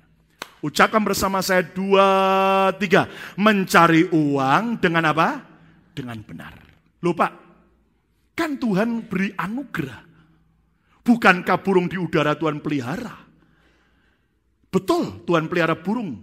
[0.59, 2.09] Ucapkan bersama saya dua,
[2.75, 3.07] tiga.
[3.39, 5.39] Mencari uang dengan apa?
[5.95, 6.53] Dengan benar.
[6.99, 7.31] Lupa,
[8.35, 10.11] kan Tuhan beri anugerah.
[11.01, 13.15] Bukankah burung di udara Tuhan pelihara?
[14.67, 16.19] Betul, Tuhan pelihara burung.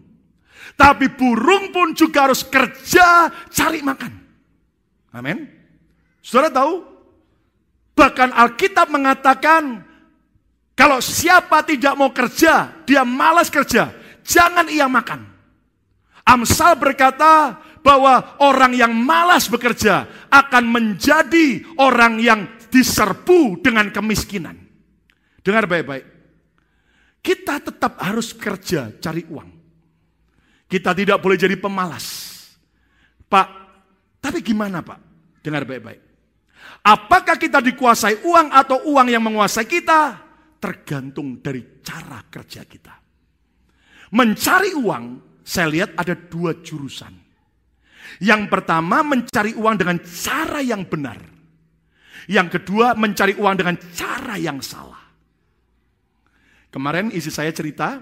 [0.77, 4.12] Tapi burung pun juga harus kerja cari makan.
[5.17, 5.49] Amin.
[6.23, 6.85] Saudara tahu?
[7.99, 9.88] Bahkan Alkitab mengatakan,
[10.79, 13.91] kalau siapa tidak mau kerja, dia malas kerja,
[14.23, 15.27] jangan ia makan.
[16.23, 24.55] Amsal berkata bahwa orang yang malas bekerja akan menjadi orang yang diserbu dengan kemiskinan.
[25.43, 26.07] Dengar baik-baik.
[27.27, 29.51] Kita tetap harus kerja cari uang.
[30.71, 32.38] Kita tidak boleh jadi pemalas.
[33.27, 33.49] Pak,
[34.23, 35.01] tapi gimana Pak?
[35.43, 36.07] Dengar baik-baik.
[36.87, 40.28] Apakah kita dikuasai uang atau uang yang menguasai kita?
[40.59, 42.94] Tergantung dari cara kerja kita.
[44.14, 45.05] Mencari uang,
[45.47, 47.14] saya lihat ada dua jurusan.
[48.18, 51.21] Yang pertama mencari uang dengan cara yang benar.
[52.29, 55.01] Yang kedua mencari uang dengan cara yang salah.
[56.68, 58.01] Kemarin isi saya cerita,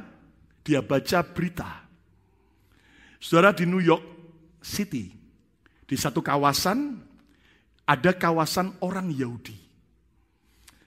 [0.66, 1.87] dia baca berita.
[3.23, 4.03] Saudara di New York
[4.59, 5.14] City,
[5.87, 6.99] di satu kawasan,
[7.87, 9.55] ada kawasan orang Yahudi.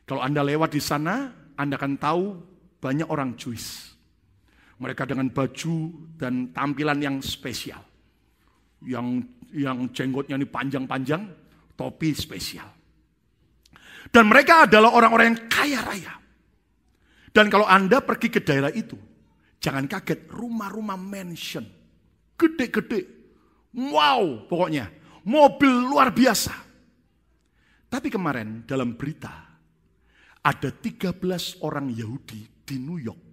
[0.04, 2.24] Kalau Anda lewat di sana, Anda akan tahu
[2.80, 3.92] banyak orang Jewish.
[4.80, 5.76] Mereka dengan baju
[6.16, 7.84] dan tampilan yang spesial.
[8.80, 11.28] Yang yang jenggotnya ini panjang-panjang,
[11.76, 12.70] topi spesial.
[14.08, 16.14] Dan mereka adalah orang-orang yang kaya raya.
[17.30, 18.96] Dan kalau Anda pergi ke daerah itu,
[19.60, 21.68] jangan kaget, rumah-rumah mansion.
[22.40, 23.06] Gede-gede.
[23.76, 24.90] Wow, pokoknya.
[25.28, 26.56] Mobil luar biasa.
[27.90, 29.49] Tapi kemarin dalam berita,
[30.44, 31.20] ada 13
[31.66, 33.30] orang Yahudi di New York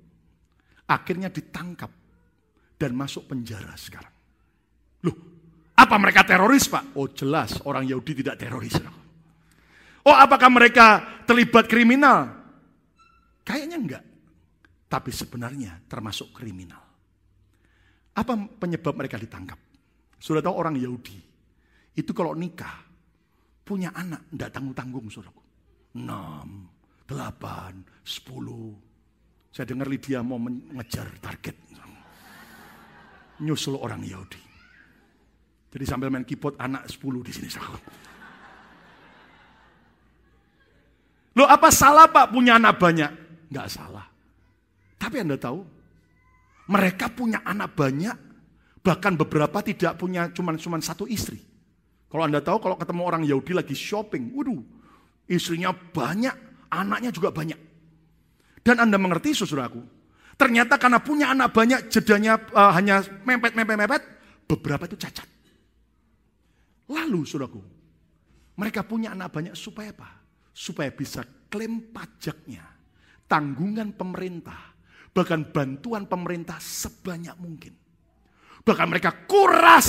[0.87, 1.91] akhirnya ditangkap
[2.79, 4.15] dan masuk penjara sekarang.
[5.03, 5.17] Loh,
[5.75, 6.97] apa mereka teroris Pak?
[6.97, 8.79] Oh jelas orang Yahudi tidak teroris.
[10.07, 12.31] Oh apakah mereka terlibat kriminal?
[13.43, 14.05] Kayaknya enggak.
[14.87, 16.83] Tapi sebenarnya termasuk kriminal.
[18.15, 19.59] Apa penyebab mereka ditangkap?
[20.17, 21.19] Sudah tahu orang Yahudi.
[21.97, 22.87] Itu kalau nikah,
[23.67, 25.43] punya anak, enggak tanggung-tanggung saudaraku.
[25.97, 26.76] 6,
[27.07, 31.57] 8, 10, saya dengar Lydia mau mengejar target.
[33.37, 34.41] Nyusul orang Yahudi.
[35.77, 37.49] Jadi sambil main keyboard anak 10 di sini.
[41.37, 43.13] Loh apa salah pak punya anak banyak?
[43.53, 44.09] Enggak salah.
[44.97, 45.61] Tapi Anda tahu,
[46.73, 48.17] mereka punya anak banyak,
[48.81, 51.45] bahkan beberapa tidak punya cuma cuma satu istri.
[52.09, 54.65] Kalau Anda tahu kalau ketemu orang Yahudi lagi shopping, waduh,
[55.29, 56.33] istrinya banyak,
[56.71, 57.59] anaknya juga banyak.
[58.67, 59.79] Dan Anda mengerti saudaraku,
[60.35, 64.03] ternyata karena punya anak banyak jedanya uh, hanya mepet-mepet-mepet,
[64.51, 65.29] beberapa itu cacat.
[66.91, 67.63] Lalu saudaraku,
[68.59, 70.11] mereka punya anak banyak supaya apa?
[70.51, 72.67] Supaya bisa klaim pajaknya,
[73.31, 74.75] tanggungan pemerintah,
[75.15, 77.75] bahkan bantuan pemerintah sebanyak mungkin.
[78.67, 79.87] Bahkan mereka kuras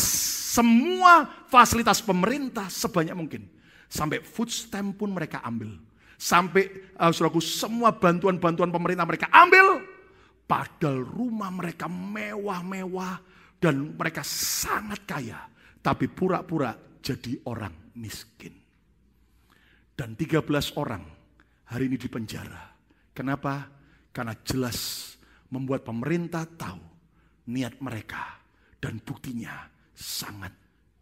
[0.54, 3.50] semua fasilitas pemerintah sebanyak mungkin.
[3.90, 5.82] Sampai food stamp pun mereka ambil.
[6.18, 6.66] Sampai
[6.98, 9.86] uh, saudaraku semua bantuan-bantuan pemerintah mereka ambil.
[10.50, 13.22] Padahal rumah mereka mewah-mewah
[13.62, 15.38] dan mereka sangat kaya.
[15.78, 18.52] Tapi pura-pura jadi orang miskin.
[19.94, 20.50] Dan 13
[20.82, 21.06] orang
[21.70, 22.74] hari ini di penjara.
[23.14, 23.70] Kenapa?
[24.10, 25.14] Karena jelas
[25.54, 26.82] membuat pemerintah tahu
[27.54, 28.42] niat mereka
[28.82, 30.54] dan buktinya sangat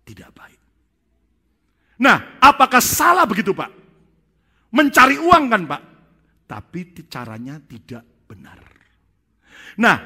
[0.03, 0.61] tidak baik.
[1.95, 3.84] Nah, apakah salah begitu Pak?
[4.75, 5.81] Mencari uang kan Pak.
[6.45, 8.59] Tapi caranya tidak benar.
[9.79, 9.97] Nah,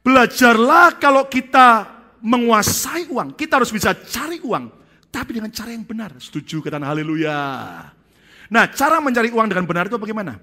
[0.00, 3.34] belajarlah kalau kita menguasai uang.
[3.34, 4.64] Kita harus bisa cari uang.
[5.08, 6.14] Tapi dengan cara yang benar.
[6.16, 7.38] Setuju kata haleluya.
[8.48, 10.38] Nah, cara mencari uang dengan benar itu bagaimana?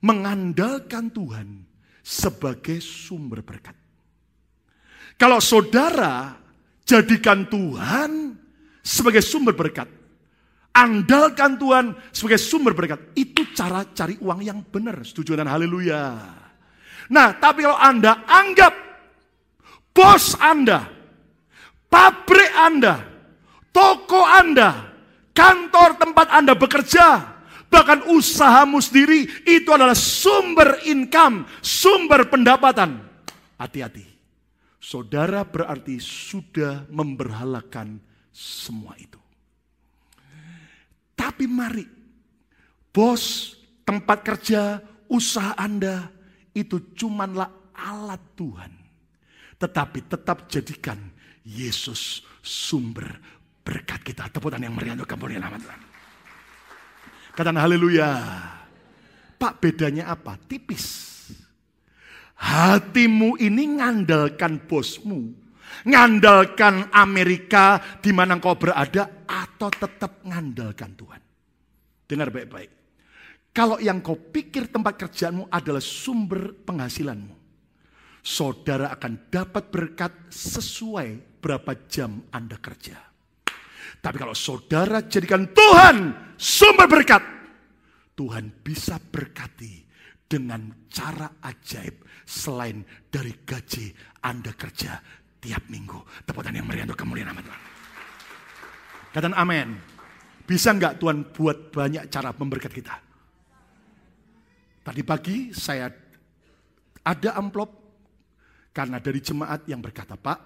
[0.00, 1.64] Mengandalkan Tuhan
[2.00, 3.74] sebagai sumber berkat.
[5.16, 6.36] Kalau saudara
[6.84, 8.36] jadikan Tuhan
[8.84, 9.88] sebagai sumber berkat,
[10.76, 13.00] Andalkan Tuhan sebagai sumber berkat.
[13.16, 15.00] Itu cara cari uang yang benar.
[15.00, 16.20] Setuju dan haleluya.
[17.08, 18.74] Nah, tapi kalau Anda anggap
[19.96, 20.84] bos Anda,
[21.88, 23.00] pabrik Anda,
[23.72, 24.92] toko Anda,
[25.32, 27.24] kantor tempat Anda bekerja,
[27.72, 33.00] bahkan usahamu sendiri itu adalah sumber income, sumber pendapatan.
[33.56, 34.04] Hati-hati.
[34.76, 37.98] Saudara berarti sudah memberhalakan
[38.30, 39.25] semua itu.
[41.26, 41.82] Tapi mari,
[42.94, 43.50] bos,
[43.82, 44.78] tempat kerja,
[45.10, 46.06] usaha Anda,
[46.54, 48.70] itu cumanlah alat Tuhan.
[49.58, 50.94] Tetapi tetap jadikan
[51.42, 53.18] Yesus sumber
[53.66, 54.30] berkat kita.
[54.30, 55.80] Tepukan yang meriah untuk kemuliaan nama Tuhan.
[57.34, 58.10] Katakan haleluya.
[59.34, 60.38] Pak bedanya apa?
[60.46, 60.86] Tipis.
[62.38, 65.34] Hatimu ini ngandalkan bosmu.
[65.90, 71.22] Ngandalkan Amerika di mana kau berada atau tetap ngandalkan Tuhan.
[72.06, 72.70] Dengar baik-baik.
[73.50, 77.34] Kalau yang kau pikir tempat kerjaanmu adalah sumber penghasilanmu,
[78.20, 83.00] saudara akan dapat berkat sesuai berapa jam Anda kerja.
[83.96, 85.96] Tapi kalau saudara jadikan Tuhan
[86.36, 87.24] sumber berkat,
[88.12, 89.88] Tuhan bisa berkati
[90.26, 95.00] dengan cara ajaib selain dari gaji Anda kerja
[95.40, 96.26] tiap minggu.
[96.26, 97.75] Tepuk yang meriah untuk kemuliaan nama Tuhan.
[99.16, 99.72] Katakan amin.
[100.44, 102.92] Bisa nggak Tuhan buat banyak cara memberkat kita?
[104.84, 105.88] Tadi pagi saya
[107.00, 107.72] ada amplop
[108.76, 110.38] karena dari jemaat yang berkata, Pak,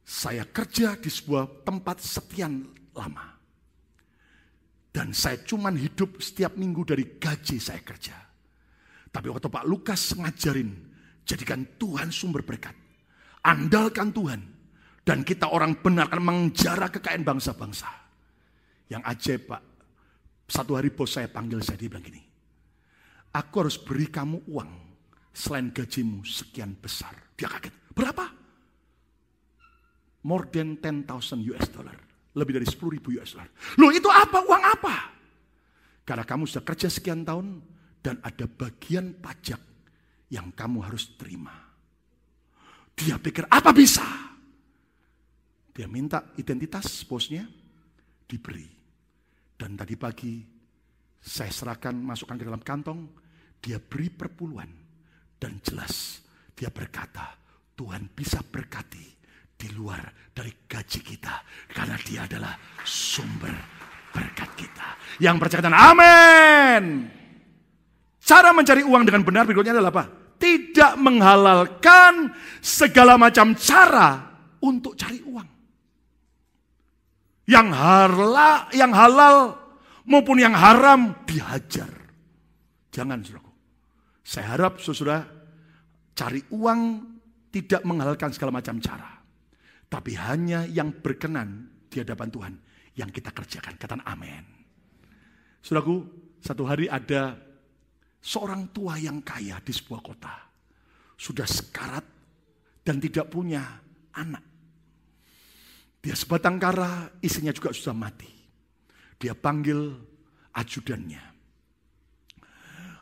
[0.00, 2.64] saya kerja di sebuah tempat sekian
[2.96, 3.36] lama.
[4.88, 8.16] Dan saya cuman hidup setiap minggu dari gaji saya kerja.
[9.12, 10.72] Tapi waktu Pak Lukas ngajarin,
[11.28, 12.72] jadikan Tuhan sumber berkat.
[13.44, 14.57] Andalkan Tuhan.
[15.08, 17.88] Dan kita orang benar akan menjara kekayaan bangsa-bangsa.
[18.92, 19.62] Yang ajaib Pak,
[20.48, 22.24] Satu hari bos saya panggil saya, dia bilang gini,
[23.36, 24.72] aku harus beri kamu uang
[25.28, 27.12] selain gajimu sekian besar.
[27.36, 28.24] Dia kaget, berapa?
[30.24, 31.04] More than 10,000
[31.52, 31.96] US dollar.
[32.32, 33.48] Lebih dari 10 ribu US dollar.
[33.76, 34.40] Loh itu apa?
[34.40, 34.96] Uang apa?
[36.04, 37.60] Karena kamu sudah kerja sekian tahun
[38.00, 39.60] dan ada bagian pajak
[40.32, 41.52] yang kamu harus terima.
[42.96, 44.27] Dia pikir apa bisa?
[45.78, 47.46] Dia minta identitas bosnya,
[48.26, 48.66] diberi.
[49.54, 50.42] Dan tadi pagi
[51.22, 53.06] saya serahkan, masukkan ke dalam kantong,
[53.62, 54.66] dia beri perpuluhan.
[55.38, 56.18] Dan jelas
[56.50, 57.30] dia berkata,
[57.78, 59.06] Tuhan bisa berkati
[59.54, 60.02] di luar
[60.34, 61.46] dari gaji kita.
[61.70, 63.54] Karena dia adalah sumber
[64.10, 64.98] berkat kita.
[65.22, 67.06] Yang percaya amin.
[68.18, 70.04] Cara mencari uang dengan benar berikutnya adalah apa?
[70.42, 74.26] Tidak menghalalkan segala macam cara
[74.58, 75.57] untuk cari uang
[77.48, 79.56] yang halal, yang halal
[80.04, 81.88] maupun yang haram dihajar.
[82.92, 83.52] Jangan saudaraku.
[84.20, 85.24] Saya harap saudara
[86.12, 86.80] cari uang
[87.48, 89.16] tidak menghalalkan segala macam cara.
[89.88, 92.54] Tapi hanya yang berkenan di hadapan Tuhan
[93.00, 93.80] yang kita kerjakan.
[93.80, 94.44] Kata amin.
[95.64, 96.04] Saudaraku,
[96.44, 97.32] satu hari ada
[98.20, 100.34] seorang tua yang kaya di sebuah kota.
[101.16, 102.04] Sudah sekarat
[102.84, 103.64] dan tidak punya
[104.12, 104.47] anak.
[105.98, 108.30] Dia sebatang kara, istrinya juga sudah mati.
[109.18, 109.98] Dia panggil
[110.54, 111.24] ajudannya.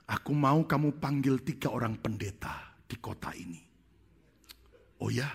[0.07, 3.59] Aku mau kamu panggil tiga orang pendeta di kota ini.
[5.03, 5.29] Oh ya,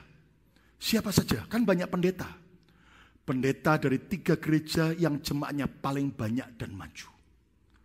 [0.80, 1.46] siapa saja?
[1.46, 2.28] Kan banyak pendeta.
[3.22, 7.14] Pendeta dari tiga gereja yang jemaatnya paling banyak dan maju.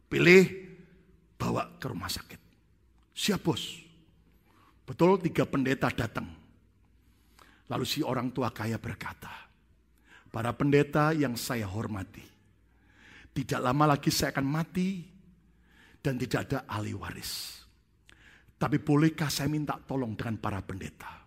[0.09, 0.45] Pilih,
[1.37, 2.41] bawa ke rumah sakit.
[3.13, 3.63] Siap bos.
[4.87, 6.31] Betul tiga pendeta datang.
[7.67, 9.46] Lalu si orang tua kaya berkata,
[10.37, 12.21] para pendeta yang saya hormati.
[13.33, 15.01] Tidak lama lagi saya akan mati
[15.97, 17.65] dan tidak ada ahli waris.
[18.61, 21.25] Tapi bolehkah saya minta tolong dengan para pendeta?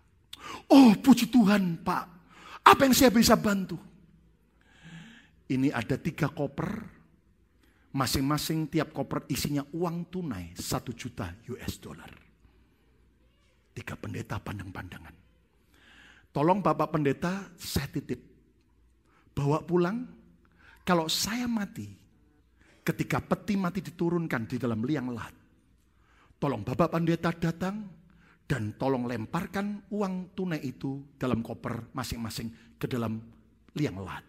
[0.70, 2.04] Oh puji Tuhan Pak,
[2.62, 3.74] apa yang saya bisa bantu?
[5.50, 6.70] Ini ada tiga koper,
[7.90, 12.14] masing-masing tiap koper isinya uang tunai satu juta US dollar.
[13.74, 15.18] Tiga pendeta pandang-pandangan.
[16.30, 18.29] Tolong Bapak Pendeta, saya titip
[19.34, 20.06] bawa pulang.
[20.84, 21.86] Kalau saya mati,
[22.82, 25.34] ketika peti mati diturunkan di dalam liang lahat,
[26.40, 27.86] tolong Bapak Pendeta datang
[28.48, 33.22] dan tolong lemparkan uang tunai itu dalam koper masing-masing ke dalam
[33.78, 34.26] liang lahat.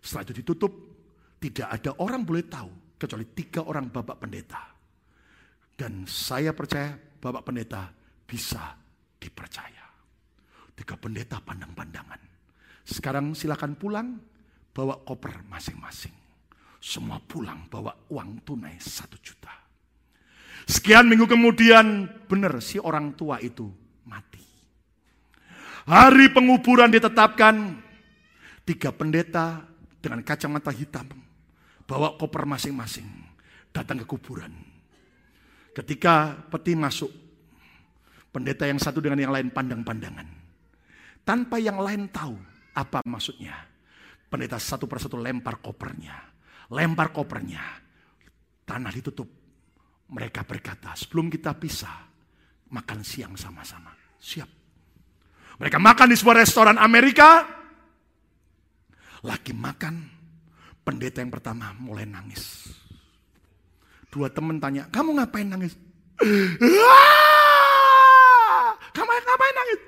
[0.00, 0.72] Setelah itu ditutup,
[1.36, 4.62] tidak ada orang boleh tahu kecuali tiga orang Bapak Pendeta.
[5.76, 7.92] Dan saya percaya Bapak Pendeta
[8.24, 8.72] bisa
[9.20, 9.84] dipercaya.
[10.76, 12.35] Tiga pendeta pandang-pandangan.
[12.86, 14.14] Sekarang silakan pulang,
[14.70, 16.14] bawa koper masing-masing.
[16.78, 19.50] Semua pulang bawa uang tunai satu juta.
[20.70, 23.66] Sekian minggu kemudian benar si orang tua itu
[24.06, 24.44] mati.
[25.90, 27.82] Hari penguburan ditetapkan.
[28.66, 29.62] Tiga pendeta
[29.98, 31.10] dengan kacamata hitam.
[31.86, 33.06] Bawa koper masing-masing.
[33.74, 34.54] Datang ke kuburan.
[35.74, 37.10] Ketika peti masuk.
[38.30, 40.28] Pendeta yang satu dengan yang lain pandang-pandangan.
[41.26, 42.36] Tanpa yang lain tahu
[42.76, 43.56] apa maksudnya?
[44.28, 46.12] Pendeta satu persatu lempar kopernya.
[46.76, 47.64] Lempar kopernya.
[48.68, 49.26] Tanah ditutup.
[50.06, 52.06] Mereka berkata, sebelum kita pisah,
[52.70, 53.90] makan siang sama-sama.
[54.20, 54.50] Siap.
[55.56, 57.42] Mereka makan di sebuah restoran Amerika.
[59.24, 60.04] Lagi makan,
[60.84, 62.70] pendeta yang pertama mulai nangis.
[64.12, 65.74] Dua teman tanya, kamu ngapain nangis?
[68.94, 69.80] Kamu ngapain nangis?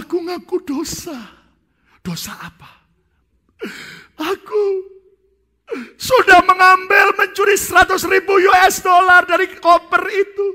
[0.00, 1.35] Aku ngaku dosa.
[2.06, 2.86] Dosa apa?
[4.14, 4.64] Aku
[5.98, 10.46] sudah mengambil mencuri 100 ribu US dollar dari koper itu.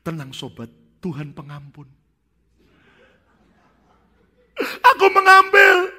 [0.00, 0.72] Tenang sobat,
[1.04, 1.84] Tuhan pengampun.
[4.80, 5.92] Aku mengambil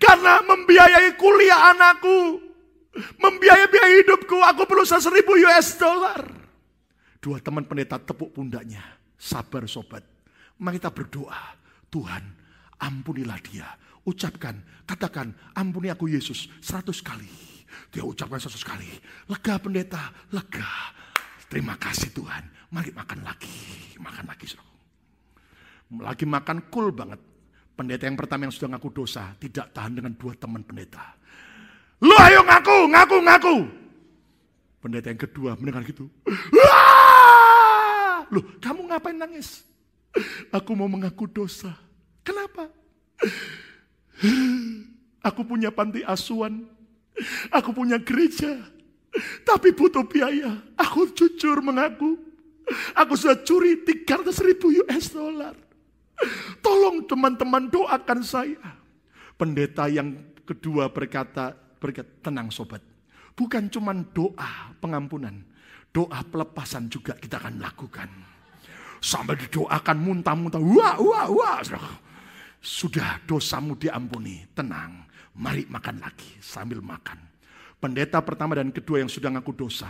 [0.00, 2.40] karena membiayai kuliah anakku.
[2.98, 6.24] Membiayai biaya hidupku, aku perlu 100 ribu US dollar.
[7.20, 8.80] Dua teman pendeta tepuk pundaknya.
[9.20, 10.02] Sabar sobat.
[10.56, 11.58] Mari kita berdoa.
[11.88, 12.37] Tuhan,
[12.78, 13.66] ampunilah dia.
[14.08, 14.56] Ucapkan,
[14.88, 17.28] katakan, ampuni aku Yesus seratus kali.
[17.92, 18.88] Dia ucapkan seratus kali.
[19.28, 20.64] Lega pendeta, lega.
[21.48, 22.44] Terima kasih Tuhan.
[22.72, 23.52] Mari makan lagi,
[24.00, 24.46] makan lagi.
[26.00, 27.20] Lagi makan cool banget.
[27.78, 31.14] Pendeta yang pertama yang sudah ngaku dosa, tidak tahan dengan dua teman pendeta.
[32.02, 33.56] Lu ayo ngaku, ngaku, ngaku.
[34.78, 36.06] Pendeta yang kedua mendengar gitu.
[38.28, 39.64] Loh, kamu ngapain nangis?
[40.52, 41.72] Aku mau mengaku dosa.
[45.28, 46.66] Aku punya panti asuhan
[47.50, 48.62] Aku punya gereja,
[49.42, 50.54] tapi butuh biaya.
[50.78, 52.14] Aku jujur mengaku,
[52.94, 55.54] aku sudah curi 300 ribu US dollar.
[56.62, 58.78] Tolong teman-teman doakan saya.
[59.38, 62.82] Pendeta yang kedua berkata, berkata tenang sobat.
[63.38, 65.34] Bukan cuma doa pengampunan,
[65.94, 68.10] doa pelepasan juga kita akan lakukan.
[68.98, 71.62] Sampai didoakan muntah-muntah, wah, wah, wah.
[72.58, 75.06] Sudah dosamu diampuni, tenang.
[75.38, 77.18] Mari makan lagi sambil makan.
[77.78, 79.86] Pendeta pertama dan kedua yang sudah ngaku dosa.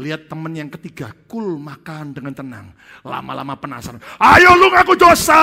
[0.00, 2.72] Lihat teman yang ketiga, kul makan dengan tenang.
[3.04, 4.00] Lama-lama penasaran.
[4.16, 5.42] Ayo lu ngaku dosa.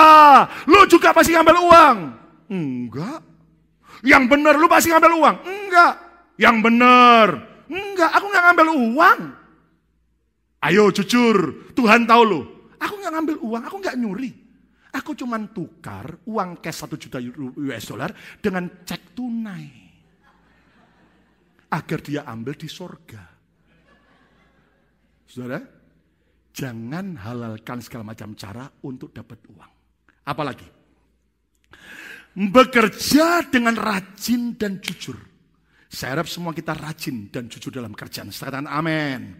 [0.66, 1.96] Lu juga pasti ngambil uang.
[2.50, 3.20] Enggak.
[4.02, 5.36] Yang benar lu pasti ngambil uang.
[5.46, 5.94] Enggak.
[6.34, 7.28] Yang benar.
[7.68, 9.20] Enggak, aku nggak ngambil uang.
[10.58, 12.40] Ayo jujur, Tuhan tahu lu.
[12.82, 14.47] Aku nggak ngambil uang, aku nggak nyuri.
[14.96, 18.10] Aku cuma tukar uang cash 1 juta US dollar
[18.40, 19.66] dengan cek tunai.
[21.68, 23.20] Agar dia ambil di sorga.
[25.28, 25.60] Saudara,
[26.56, 29.72] jangan halalkan segala macam cara untuk dapat uang.
[30.24, 30.64] Apalagi,
[32.32, 35.20] bekerja dengan rajin dan jujur.
[35.88, 38.32] Saya harap semua kita rajin dan jujur dalam kerjaan.
[38.32, 39.36] Katakan amin.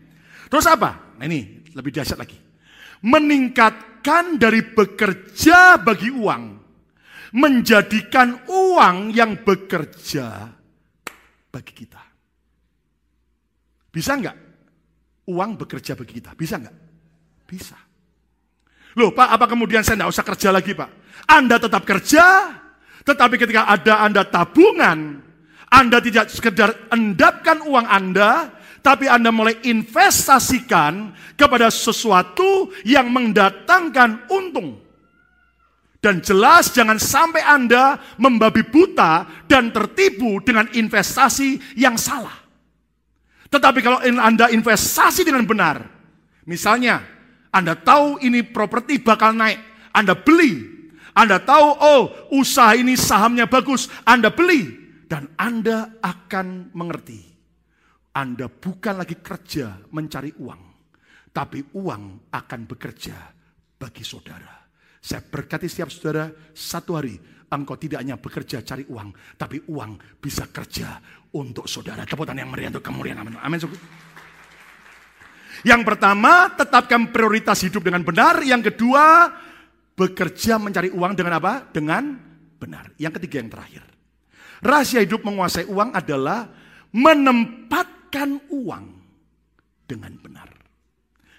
[0.48, 1.16] Terus apa?
[1.20, 2.36] Nah ini lebih dahsyat lagi.
[4.08, 6.44] Meningkatkan dari bekerja bagi uang.
[7.36, 10.48] Menjadikan uang yang bekerja
[11.52, 12.00] bagi kita.
[13.92, 14.36] Bisa nggak
[15.28, 16.32] uang bekerja bagi kita?
[16.32, 16.76] Bisa nggak?
[17.44, 17.76] Bisa.
[18.96, 20.90] Loh Pak, apa kemudian saya nggak usah kerja lagi Pak?
[21.28, 22.48] Anda tetap kerja,
[23.04, 25.20] tetapi ketika ada Anda tabungan,
[25.68, 28.56] Anda tidak sekedar endapkan uang Anda,
[28.88, 34.80] tapi Anda mulai investasikan kepada sesuatu yang mendatangkan untung.
[36.00, 42.32] Dan jelas jangan sampai Anda membabi buta dan tertipu dengan investasi yang salah.
[43.52, 45.84] Tetapi kalau Anda investasi dengan benar,
[46.48, 47.04] misalnya
[47.52, 49.60] Anda tahu ini properti bakal naik,
[49.92, 50.80] Anda beli.
[51.12, 54.88] Anda tahu, oh usaha ini sahamnya bagus, Anda beli.
[55.04, 57.37] Dan Anda akan mengerti.
[58.18, 60.62] Anda bukan lagi kerja mencari uang.
[61.30, 63.14] Tapi uang akan bekerja
[63.78, 64.66] bagi saudara.
[64.98, 67.14] Saya berkati setiap saudara, satu hari
[67.46, 70.98] engkau tidak hanya bekerja cari uang, tapi uang bisa kerja
[71.38, 72.02] untuk saudara.
[72.02, 73.22] Tepuk yang meriah untuk kemuliaan.
[73.22, 73.38] Amin.
[73.38, 73.60] Amin.
[75.62, 78.42] Yang pertama, tetapkan prioritas hidup dengan benar.
[78.42, 79.30] Yang kedua,
[79.94, 81.70] bekerja mencari uang dengan apa?
[81.70, 82.18] Dengan
[82.58, 82.90] benar.
[82.98, 83.82] Yang ketiga yang terakhir.
[84.58, 86.50] Rahasia hidup menguasai uang adalah
[86.90, 87.97] menempatkan
[88.48, 88.84] uang
[89.84, 90.48] dengan benar.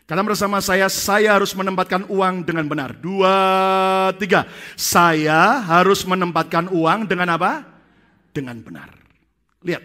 [0.09, 2.97] Kata bersama saya, saya harus menempatkan uang dengan benar.
[2.97, 3.37] Dua,
[4.17, 4.49] tiga.
[4.73, 7.61] Saya harus menempatkan uang dengan apa?
[8.33, 8.89] Dengan benar.
[9.61, 9.83] Lihat,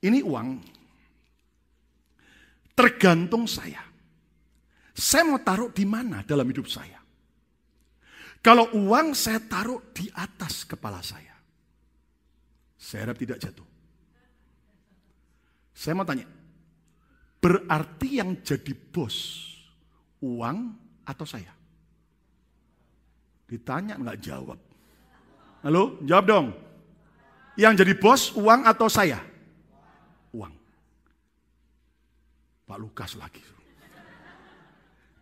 [0.00, 0.64] ini uang
[2.72, 3.84] tergantung saya.
[4.96, 6.96] Saya mau taruh di mana dalam hidup saya.
[8.40, 11.36] Kalau uang saya taruh di atas kepala saya.
[12.80, 13.67] Saya harap tidak jatuh.
[15.78, 16.26] Saya mau tanya,
[17.38, 19.46] Berarti yang jadi bos
[20.18, 20.74] uang
[21.06, 21.54] atau saya?
[23.46, 24.58] Ditanya nggak jawab.
[25.62, 26.46] Halo, jawab dong.
[27.54, 29.22] Yang jadi bos uang atau saya?
[30.34, 30.54] Uang.
[32.66, 33.42] Pak Lukas lagi.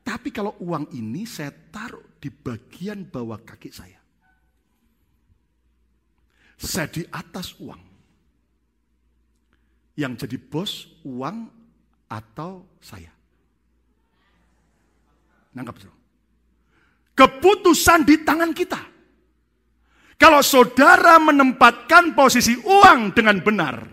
[0.00, 4.00] Tapi kalau uang ini saya taruh di bagian bawah kaki saya.
[6.56, 7.95] Saya di atas uang.
[9.96, 10.72] Yang jadi bos
[11.02, 11.48] uang
[12.06, 13.10] atau saya?
[15.56, 15.96] Nangkap saudara.
[17.16, 18.80] Keputusan di tangan kita.
[20.20, 23.88] Kalau saudara menempatkan posisi uang dengan benar,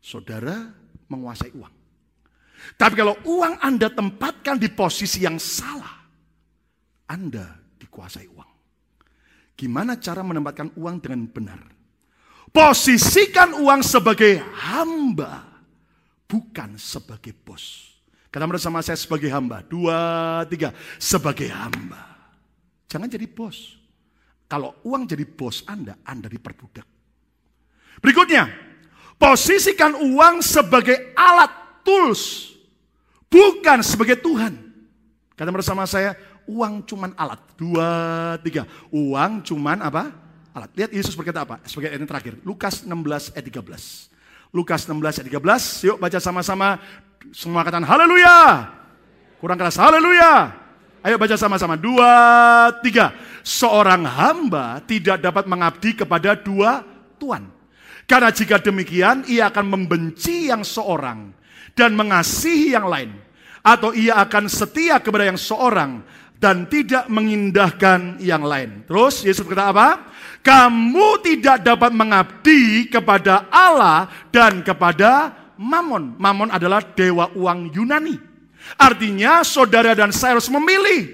[0.00, 0.72] saudara
[1.08, 1.74] menguasai uang.
[2.76, 6.04] Tapi kalau uang Anda tempatkan di posisi yang salah,
[7.08, 8.50] Anda dikuasai uang.
[9.56, 11.60] Gimana cara menempatkan uang dengan benar?
[12.48, 15.48] Posisikan uang sebagai hamba
[16.28, 17.96] bukan sebagai bos.
[18.28, 19.64] Kata bersama saya sebagai hamba.
[19.64, 20.76] Dua, tiga.
[21.00, 22.04] Sebagai hamba.
[22.84, 23.80] Jangan jadi bos.
[24.48, 26.84] Kalau uang jadi bos Anda, Anda diperbudak.
[28.00, 28.48] Berikutnya,
[29.16, 32.52] posisikan uang sebagai alat tools.
[33.28, 34.56] Bukan sebagai Tuhan.
[35.36, 36.16] Kata bersama saya,
[36.48, 37.40] uang cuman alat.
[37.56, 37.88] Dua,
[38.44, 38.64] tiga.
[38.92, 40.27] Uang cuman apa?
[40.58, 40.70] Alat.
[40.74, 41.62] Lihat Yesus berkata apa?
[41.64, 42.34] Sebagai ayat terakhir.
[42.42, 44.50] Lukas 16 ayat 13.
[44.50, 45.86] Lukas 16 ayat 13.
[45.86, 46.82] Yuk baca sama-sama.
[47.30, 48.66] Semua katakan haleluya.
[49.38, 50.50] Kurang keras haleluya.
[51.06, 51.78] Ayo baca sama-sama.
[51.78, 52.10] Dua,
[52.82, 53.14] tiga.
[53.46, 56.82] Seorang hamba tidak dapat mengabdi kepada dua
[57.22, 57.46] tuan.
[58.08, 61.30] Karena jika demikian, ia akan membenci yang seorang
[61.78, 63.14] dan mengasihi yang lain.
[63.62, 66.02] Atau ia akan setia kepada yang seorang
[66.38, 68.86] dan tidak mengindahkan yang lain.
[68.86, 69.88] Terus Yesus berkata apa?
[70.48, 76.16] Kamu tidak dapat mengabdi kepada Allah dan kepada Mamon.
[76.16, 78.16] Mamon adalah dewa uang Yunani.
[78.80, 81.04] Artinya saudara dan saya harus memilih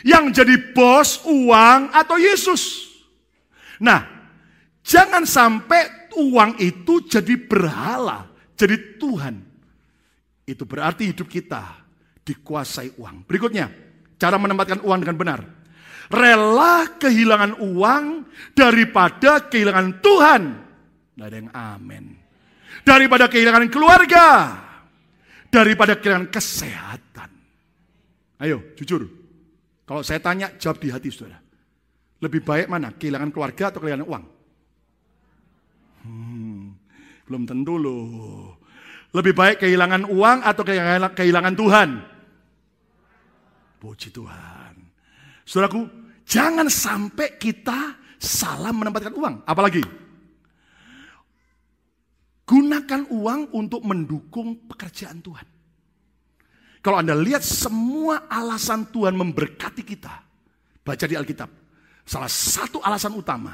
[0.00, 2.88] yang jadi bos uang atau Yesus.
[3.84, 4.08] Nah,
[4.80, 9.44] jangan sampai uang itu jadi berhala, jadi Tuhan.
[10.48, 11.84] Itu berarti hidup kita
[12.24, 13.28] dikuasai uang.
[13.28, 13.68] Berikutnya,
[14.16, 15.57] cara menempatkan uang dengan benar.
[16.08, 18.04] Rela kehilangan uang
[18.56, 20.42] daripada kehilangan Tuhan.
[21.12, 22.04] Tidak ada yang amin.
[22.80, 24.26] Daripada kehilangan keluarga.
[25.52, 27.30] Daripada kehilangan kesehatan.
[28.40, 29.04] Ayo, jujur.
[29.84, 31.40] Kalau saya tanya, jawab di hati saudara.
[32.24, 32.92] Lebih baik mana?
[32.92, 34.24] Kehilangan keluarga atau kehilangan uang?
[36.08, 36.64] Hmm,
[37.28, 38.56] belum tentu loh.
[39.12, 41.88] Lebih baik kehilangan uang atau kehilangan, kehilangan Tuhan?
[43.80, 44.74] Puji Tuhan.
[45.48, 45.88] Saudaraku,
[46.28, 49.48] jangan sampai kita salah menempatkan uang.
[49.48, 49.80] Apalagi,
[52.44, 55.46] gunakan uang untuk mendukung pekerjaan Tuhan.
[56.84, 60.14] Kalau Anda lihat semua alasan Tuhan memberkati kita,
[60.84, 61.50] baca di Alkitab.
[62.08, 63.52] Salah satu alasan utama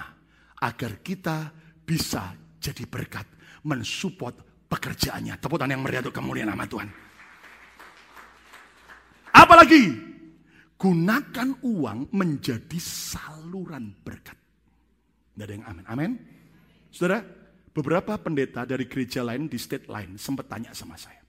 [0.62, 1.50] agar kita
[1.82, 3.26] bisa jadi berkat,
[3.66, 4.36] mensupport
[4.70, 5.40] pekerjaannya.
[5.42, 6.88] Tepuk tangan yang meriah untuk kemuliaan nama Tuhan.
[9.34, 10.13] Apalagi
[10.78, 14.36] gunakan uang menjadi saluran berkat.
[15.34, 15.84] Tidak ada yang amin.
[15.90, 16.12] Amin.
[16.94, 17.22] Saudara,
[17.74, 21.22] beberapa pendeta dari gereja lain di state lain sempat tanya sama saya.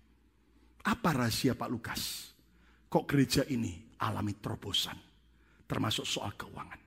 [0.85, 2.01] Apa rahasia Pak Lukas?
[2.85, 4.95] Kok gereja ini alami terobosan,
[5.65, 6.77] termasuk soal keuangan?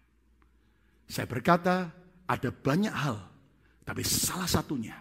[1.11, 1.91] Saya berkata,
[2.29, 3.19] ada banyak hal,
[3.83, 4.95] tapi salah satunya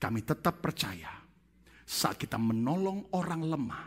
[0.00, 1.20] kami tetap percaya
[1.84, 3.86] saat kita menolong orang lemah,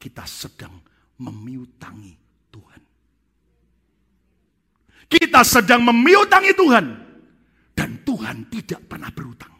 [0.00, 0.80] kita sedang
[1.20, 2.16] memiutangi
[2.48, 2.82] Tuhan.
[5.10, 6.86] Kita sedang memiutangi Tuhan
[7.76, 9.54] dan Tuhan tidak pernah berutang.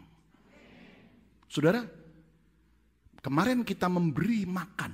[1.50, 1.82] Saudara,
[3.20, 4.92] kemarin kita memberi makan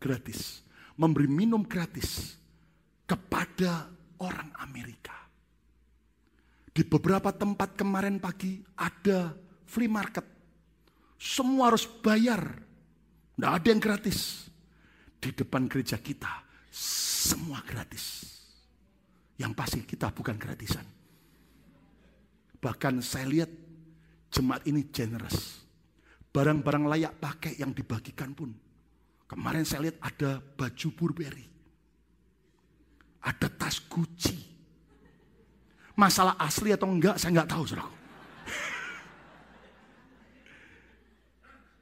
[0.00, 0.64] gratis,
[0.98, 2.40] memberi minum gratis
[3.04, 3.86] kepada
[4.24, 5.14] orang Amerika.
[6.70, 9.34] Di beberapa tempat kemarin pagi ada
[9.68, 10.24] flea market.
[11.20, 12.40] Semua harus bayar.
[13.36, 14.49] Tidak ada yang gratis.
[15.20, 18.24] Di depan gereja kita, semua gratis.
[19.36, 20.84] Yang pasti kita bukan gratisan.
[22.60, 23.52] Bahkan saya lihat
[24.32, 25.64] jemaat ini generous.
[26.32, 28.52] Barang-barang layak pakai yang dibagikan pun.
[29.28, 31.46] Kemarin saya lihat ada baju Burberry.
[33.20, 34.36] Ada tas Gucci.
[35.96, 37.88] Masalah asli atau enggak saya enggak tahu saudara.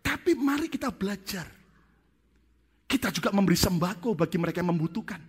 [0.07, 1.58] Tapi mari kita belajar.
[2.89, 5.21] Kita juga memberi sembako bagi mereka yang membutuhkan.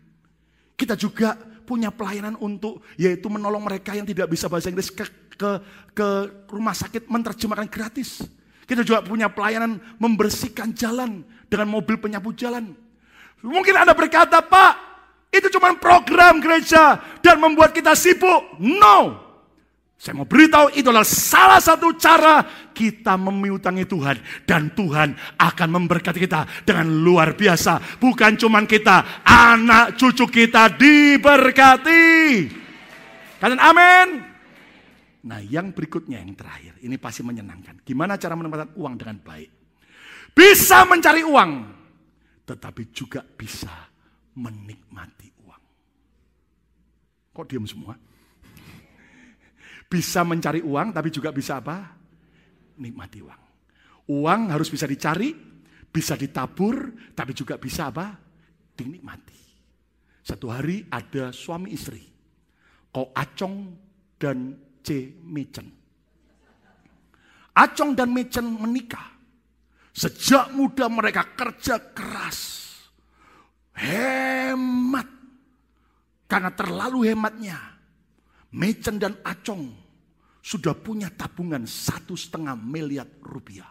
[0.79, 1.35] Kita juga
[1.67, 5.03] punya pelayanan untuk yaitu menolong mereka yang tidak bisa bahasa Inggris ke,
[5.35, 5.51] ke,
[5.91, 6.07] ke
[6.47, 8.23] rumah sakit menerjemahkan gratis.
[8.63, 12.71] Kita juga punya pelayanan membersihkan jalan dengan mobil penyapu jalan.
[13.43, 14.73] Mungkin Anda berkata, Pak,
[15.29, 18.55] itu cuma program gereja dan membuat kita sibuk.
[18.57, 19.28] No,
[19.99, 22.39] saya mau beritahu itu adalah salah satu cara
[22.71, 24.15] kita memiutangi Tuhan.
[24.47, 27.99] Dan Tuhan akan memberkati kita dengan luar biasa.
[27.99, 32.07] Bukan cuma kita, anak cucu kita diberkati.
[33.43, 34.07] Kalian amin.
[35.27, 37.83] Nah yang berikutnya yang terakhir, ini pasti menyenangkan.
[37.83, 39.51] Gimana cara menempatkan uang dengan baik?
[40.31, 41.51] Bisa mencari uang,
[42.47, 43.91] tetapi juga bisa
[44.39, 45.63] menikmati uang.
[47.35, 47.99] Kok diam semua?
[49.89, 51.97] Bisa mencari uang, tapi juga bisa apa?
[52.77, 53.41] Nikmati uang.
[54.13, 55.33] Uang harus bisa dicari,
[55.89, 58.13] bisa ditabur, tapi juga bisa apa?
[58.77, 59.41] Dinikmati.
[60.21, 62.05] Satu hari ada suami istri,
[62.93, 63.73] Ko Acong
[64.21, 64.53] dan
[64.85, 65.17] C.
[65.25, 65.65] Mecen.
[67.57, 69.17] Acong dan Mecen menikah.
[69.89, 72.69] Sejak muda mereka kerja keras.
[73.73, 75.09] Hemat.
[76.29, 77.78] Karena terlalu hematnya
[78.49, 79.69] Mecen dan Acong
[80.41, 83.69] sudah punya tabungan satu setengah miliar rupiah.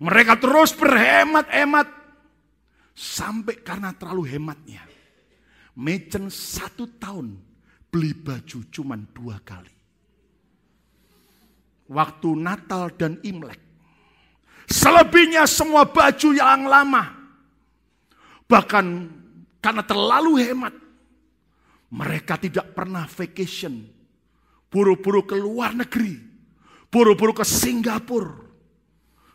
[0.00, 1.86] Mereka terus berhemat-hemat
[2.96, 4.82] sampai karena terlalu hematnya.
[5.76, 7.36] Mecen satu tahun
[7.92, 9.74] beli baju cuma dua kali.
[11.90, 13.60] Waktu Natal dan Imlek.
[14.64, 17.12] Selebihnya semua baju yang lama.
[18.48, 18.86] Bahkan
[19.60, 20.72] karena terlalu hemat
[21.94, 23.86] mereka tidak pernah vacation.
[24.66, 26.18] Buru-buru ke luar negeri.
[26.90, 28.34] Buru-buru ke Singapura.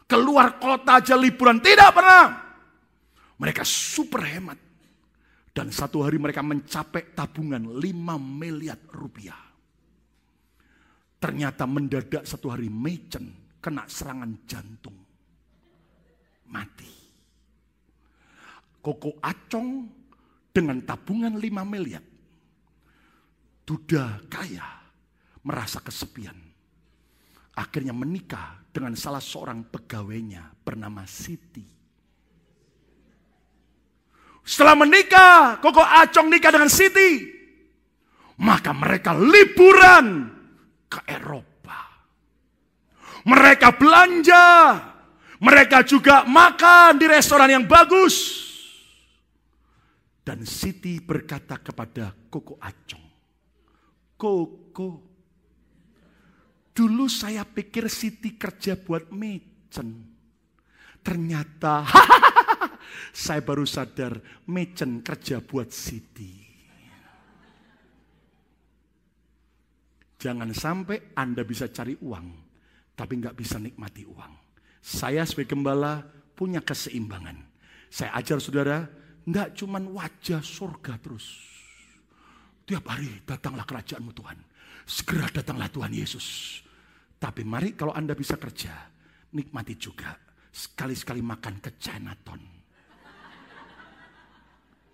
[0.04, 1.64] Keluar kota aja liburan.
[1.64, 2.26] Tidak pernah.
[3.40, 4.60] Mereka super hemat.
[5.56, 7.80] Dan satu hari mereka mencapai tabungan 5
[8.20, 9.40] miliar rupiah.
[11.20, 15.00] Ternyata mendadak satu hari Mechen kena serangan jantung.
[16.52, 16.92] Mati.
[18.84, 19.88] Koko Acong
[20.52, 22.04] dengan tabungan 5 miliar.
[23.70, 24.66] Duda kaya
[25.46, 26.34] merasa kesepian.
[27.54, 31.62] Akhirnya menikah dengan salah seorang pegawainya bernama Siti.
[34.42, 37.30] Setelah menikah, Koko Acong nikah dengan Siti.
[38.42, 40.34] Maka mereka liburan
[40.90, 42.10] ke Eropa.
[43.30, 44.48] Mereka belanja.
[45.46, 48.50] Mereka juga makan di restoran yang bagus.
[50.26, 53.09] Dan Siti berkata kepada Koko Acong.
[54.20, 55.00] Koko,
[56.76, 59.96] dulu saya pikir Siti kerja buat Mecen.
[61.00, 61.88] Ternyata
[63.24, 64.20] saya baru sadar
[64.52, 66.36] Mecen kerja buat Siti.
[70.20, 72.28] Jangan sampai Anda bisa cari uang,
[73.00, 74.34] tapi nggak bisa nikmati uang.
[74.84, 76.04] Saya sebagai gembala
[76.36, 77.40] punya keseimbangan.
[77.88, 78.84] Saya ajar saudara,
[79.24, 81.49] nggak cuman wajah surga terus.
[82.70, 84.38] Tiap hari datanglah kerajaanmu Tuhan.
[84.86, 86.62] Segera datanglah Tuhan Yesus.
[87.18, 88.70] Tapi mari kalau Anda bisa kerja,
[89.34, 90.14] nikmati juga.
[90.54, 92.42] Sekali-sekali makan ke Chinatown.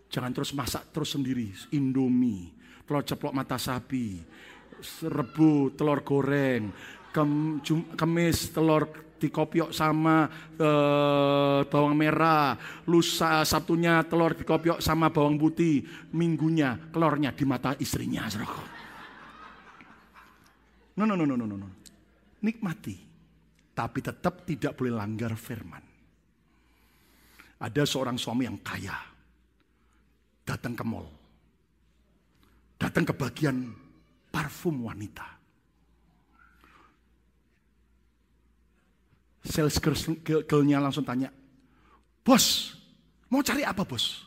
[0.08, 2.56] Jangan terus masak terus sendiri, Indomie,
[2.88, 4.24] telur ceplok mata sapi,
[5.04, 6.72] rebu, telur goreng,
[7.12, 7.60] kem,
[8.00, 10.28] kemis, telur dikopiok sama
[10.60, 12.56] uh, bawang merah,
[12.88, 18.28] lusa sabtunya telur dikopiok sama bawang putih, minggunya telurnya di mata istrinya.
[20.96, 21.70] No, no, no, no, no, no.
[22.44, 22.96] Nikmati,
[23.74, 25.84] tapi tetap tidak boleh langgar firman.
[27.56, 28.96] Ada seorang suami yang kaya,
[30.44, 31.08] datang ke mall,
[32.76, 33.72] datang ke bagian
[34.30, 35.45] parfum wanita.
[39.46, 39.78] Sales
[40.26, 41.30] girl-nya langsung tanya,
[42.26, 42.74] Bos,
[43.30, 44.26] mau cari apa bos?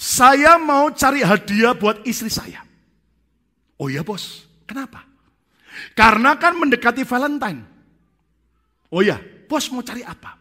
[0.00, 2.64] Saya mau cari hadiah buat istri saya.
[3.76, 5.04] Oh iya bos, kenapa?
[5.92, 7.60] Karena kan mendekati Valentine.
[8.88, 10.40] Oh iya, bos mau cari apa?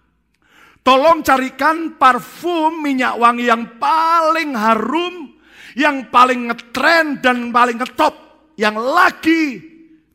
[0.80, 5.36] Tolong carikan parfum minyak wangi yang paling harum,
[5.76, 8.16] yang paling ngetren dan paling ngetop
[8.56, 9.60] yang lagi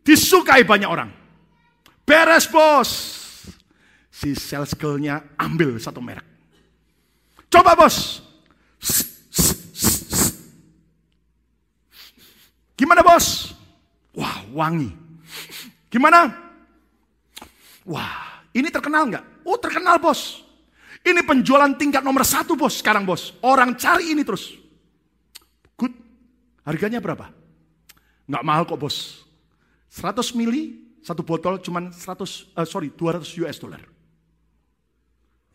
[0.00, 1.12] disukai banyak orang.
[2.08, 3.21] Beres bos.
[4.12, 6.28] Si sales girl-nya ambil satu merek.
[7.48, 8.20] Coba bos.
[12.76, 13.56] Gimana bos?
[14.12, 14.92] Wah wangi.
[15.88, 16.28] Gimana?
[17.88, 19.24] Wah ini terkenal nggak?
[19.48, 20.44] Oh terkenal bos.
[21.02, 23.32] Ini penjualan tingkat nomor satu bos sekarang bos.
[23.40, 24.54] Orang cari ini terus.
[25.74, 25.96] Good.
[26.68, 27.32] Harganya berapa?
[28.28, 29.24] Nggak mahal kok bos.
[29.92, 33.91] 100 mili, satu botol cuman 100, uh, sorry 200 US dollar.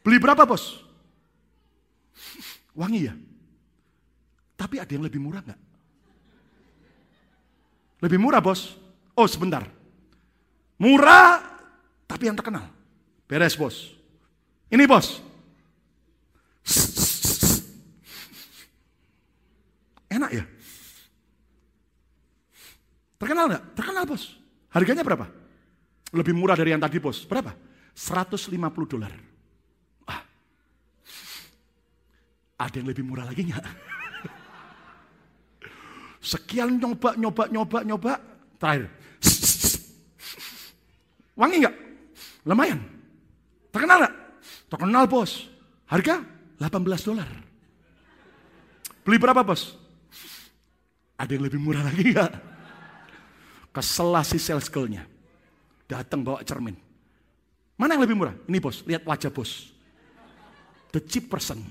[0.07, 0.79] Beli berapa bos?
[2.79, 3.13] Wangi ya?
[4.55, 5.59] Tapi ada yang lebih murah nggak?
[8.07, 8.79] Lebih murah bos?
[9.19, 9.67] Oh sebentar.
[10.79, 11.43] Murah,
[12.07, 12.71] tapi yang terkenal.
[13.27, 13.99] Beres bos.
[14.71, 15.19] Ini bos.
[20.15, 20.47] Enak ya?
[23.19, 23.63] Terkenal nggak?
[23.75, 24.39] Terkenal bos.
[24.71, 25.27] Harganya berapa?
[26.15, 27.27] Lebih murah dari yang tadi bos.
[27.27, 27.51] Berapa?
[27.91, 28.55] 150
[28.87, 29.36] dolar.
[32.57, 33.61] Ada yang lebih murah lagi nggak?
[36.33, 38.13] Sekian nyoba, nyoba, nyoba, nyoba.
[38.57, 38.89] Terakhir.
[41.39, 41.75] Wangi nggak?
[42.49, 42.81] Lumayan.
[43.69, 44.15] Terkenal nggak?
[44.73, 45.45] Terkenal bos.
[45.85, 46.25] Harga
[46.57, 47.29] 18 dolar.
[49.05, 49.77] Beli berapa bos?
[51.15, 52.33] Ada yang lebih murah lagi nggak?
[53.71, 55.05] Keselah si sales girl-nya.
[55.85, 56.75] Datang bawa cermin.
[57.77, 58.33] Mana yang lebih murah?
[58.49, 59.69] Ini bos, lihat wajah bos.
[60.89, 61.61] The cheap person.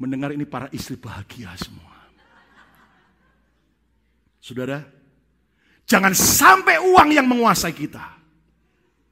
[0.00, 1.92] Mendengar ini para istri bahagia semua.
[4.40, 4.80] Saudara,
[5.84, 8.16] jangan sampai uang yang menguasai kita.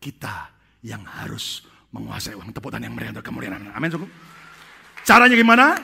[0.00, 0.48] Kita
[0.80, 1.60] yang harus
[1.92, 2.56] menguasai uang.
[2.56, 3.68] Tepuk tangan yang meriah untuk kemuliaan.
[3.76, 4.08] Amin.
[5.04, 5.76] Caranya gimana?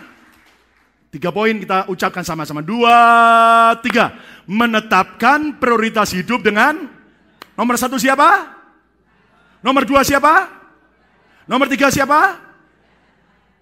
[1.12, 2.64] Tiga poin kita ucapkan sama-sama.
[2.64, 2.96] Dua,
[3.84, 4.16] tiga.
[4.48, 6.88] Menetapkan prioritas hidup dengan
[7.52, 8.56] nomor satu siapa?
[9.60, 10.48] Nomor dua siapa?
[11.44, 12.43] Nomor tiga siapa?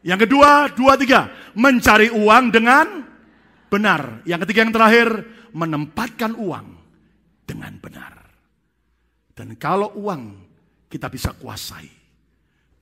[0.02, 1.30] Yang kedua, dua, tiga.
[1.54, 2.86] Mencari uang dengan
[3.70, 4.26] benar.
[4.26, 5.08] Yang ketiga yang terakhir,
[5.54, 6.66] menempatkan uang
[7.46, 8.14] dengan benar.
[9.32, 10.22] Dan kalau uang
[10.90, 11.88] kita bisa kuasai,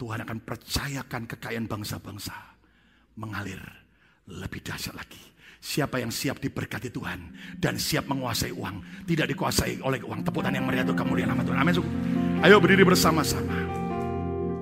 [0.01, 2.35] Tuhan akan percayakan kekayaan bangsa-bangsa
[3.21, 3.61] mengalir
[4.33, 5.21] lebih dahsyat lagi.
[5.61, 7.21] Siapa yang siap diberkati Tuhan
[7.61, 10.25] dan siap menguasai uang, tidak dikuasai oleh uang.
[10.25, 11.61] Tepukan yang meriah itu kemuliaan nama Tuhan.
[11.61, 11.77] Amin.
[12.41, 13.69] Ayo berdiri bersama-sama.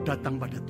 [0.02, 0.68] Datang pada Tuhan.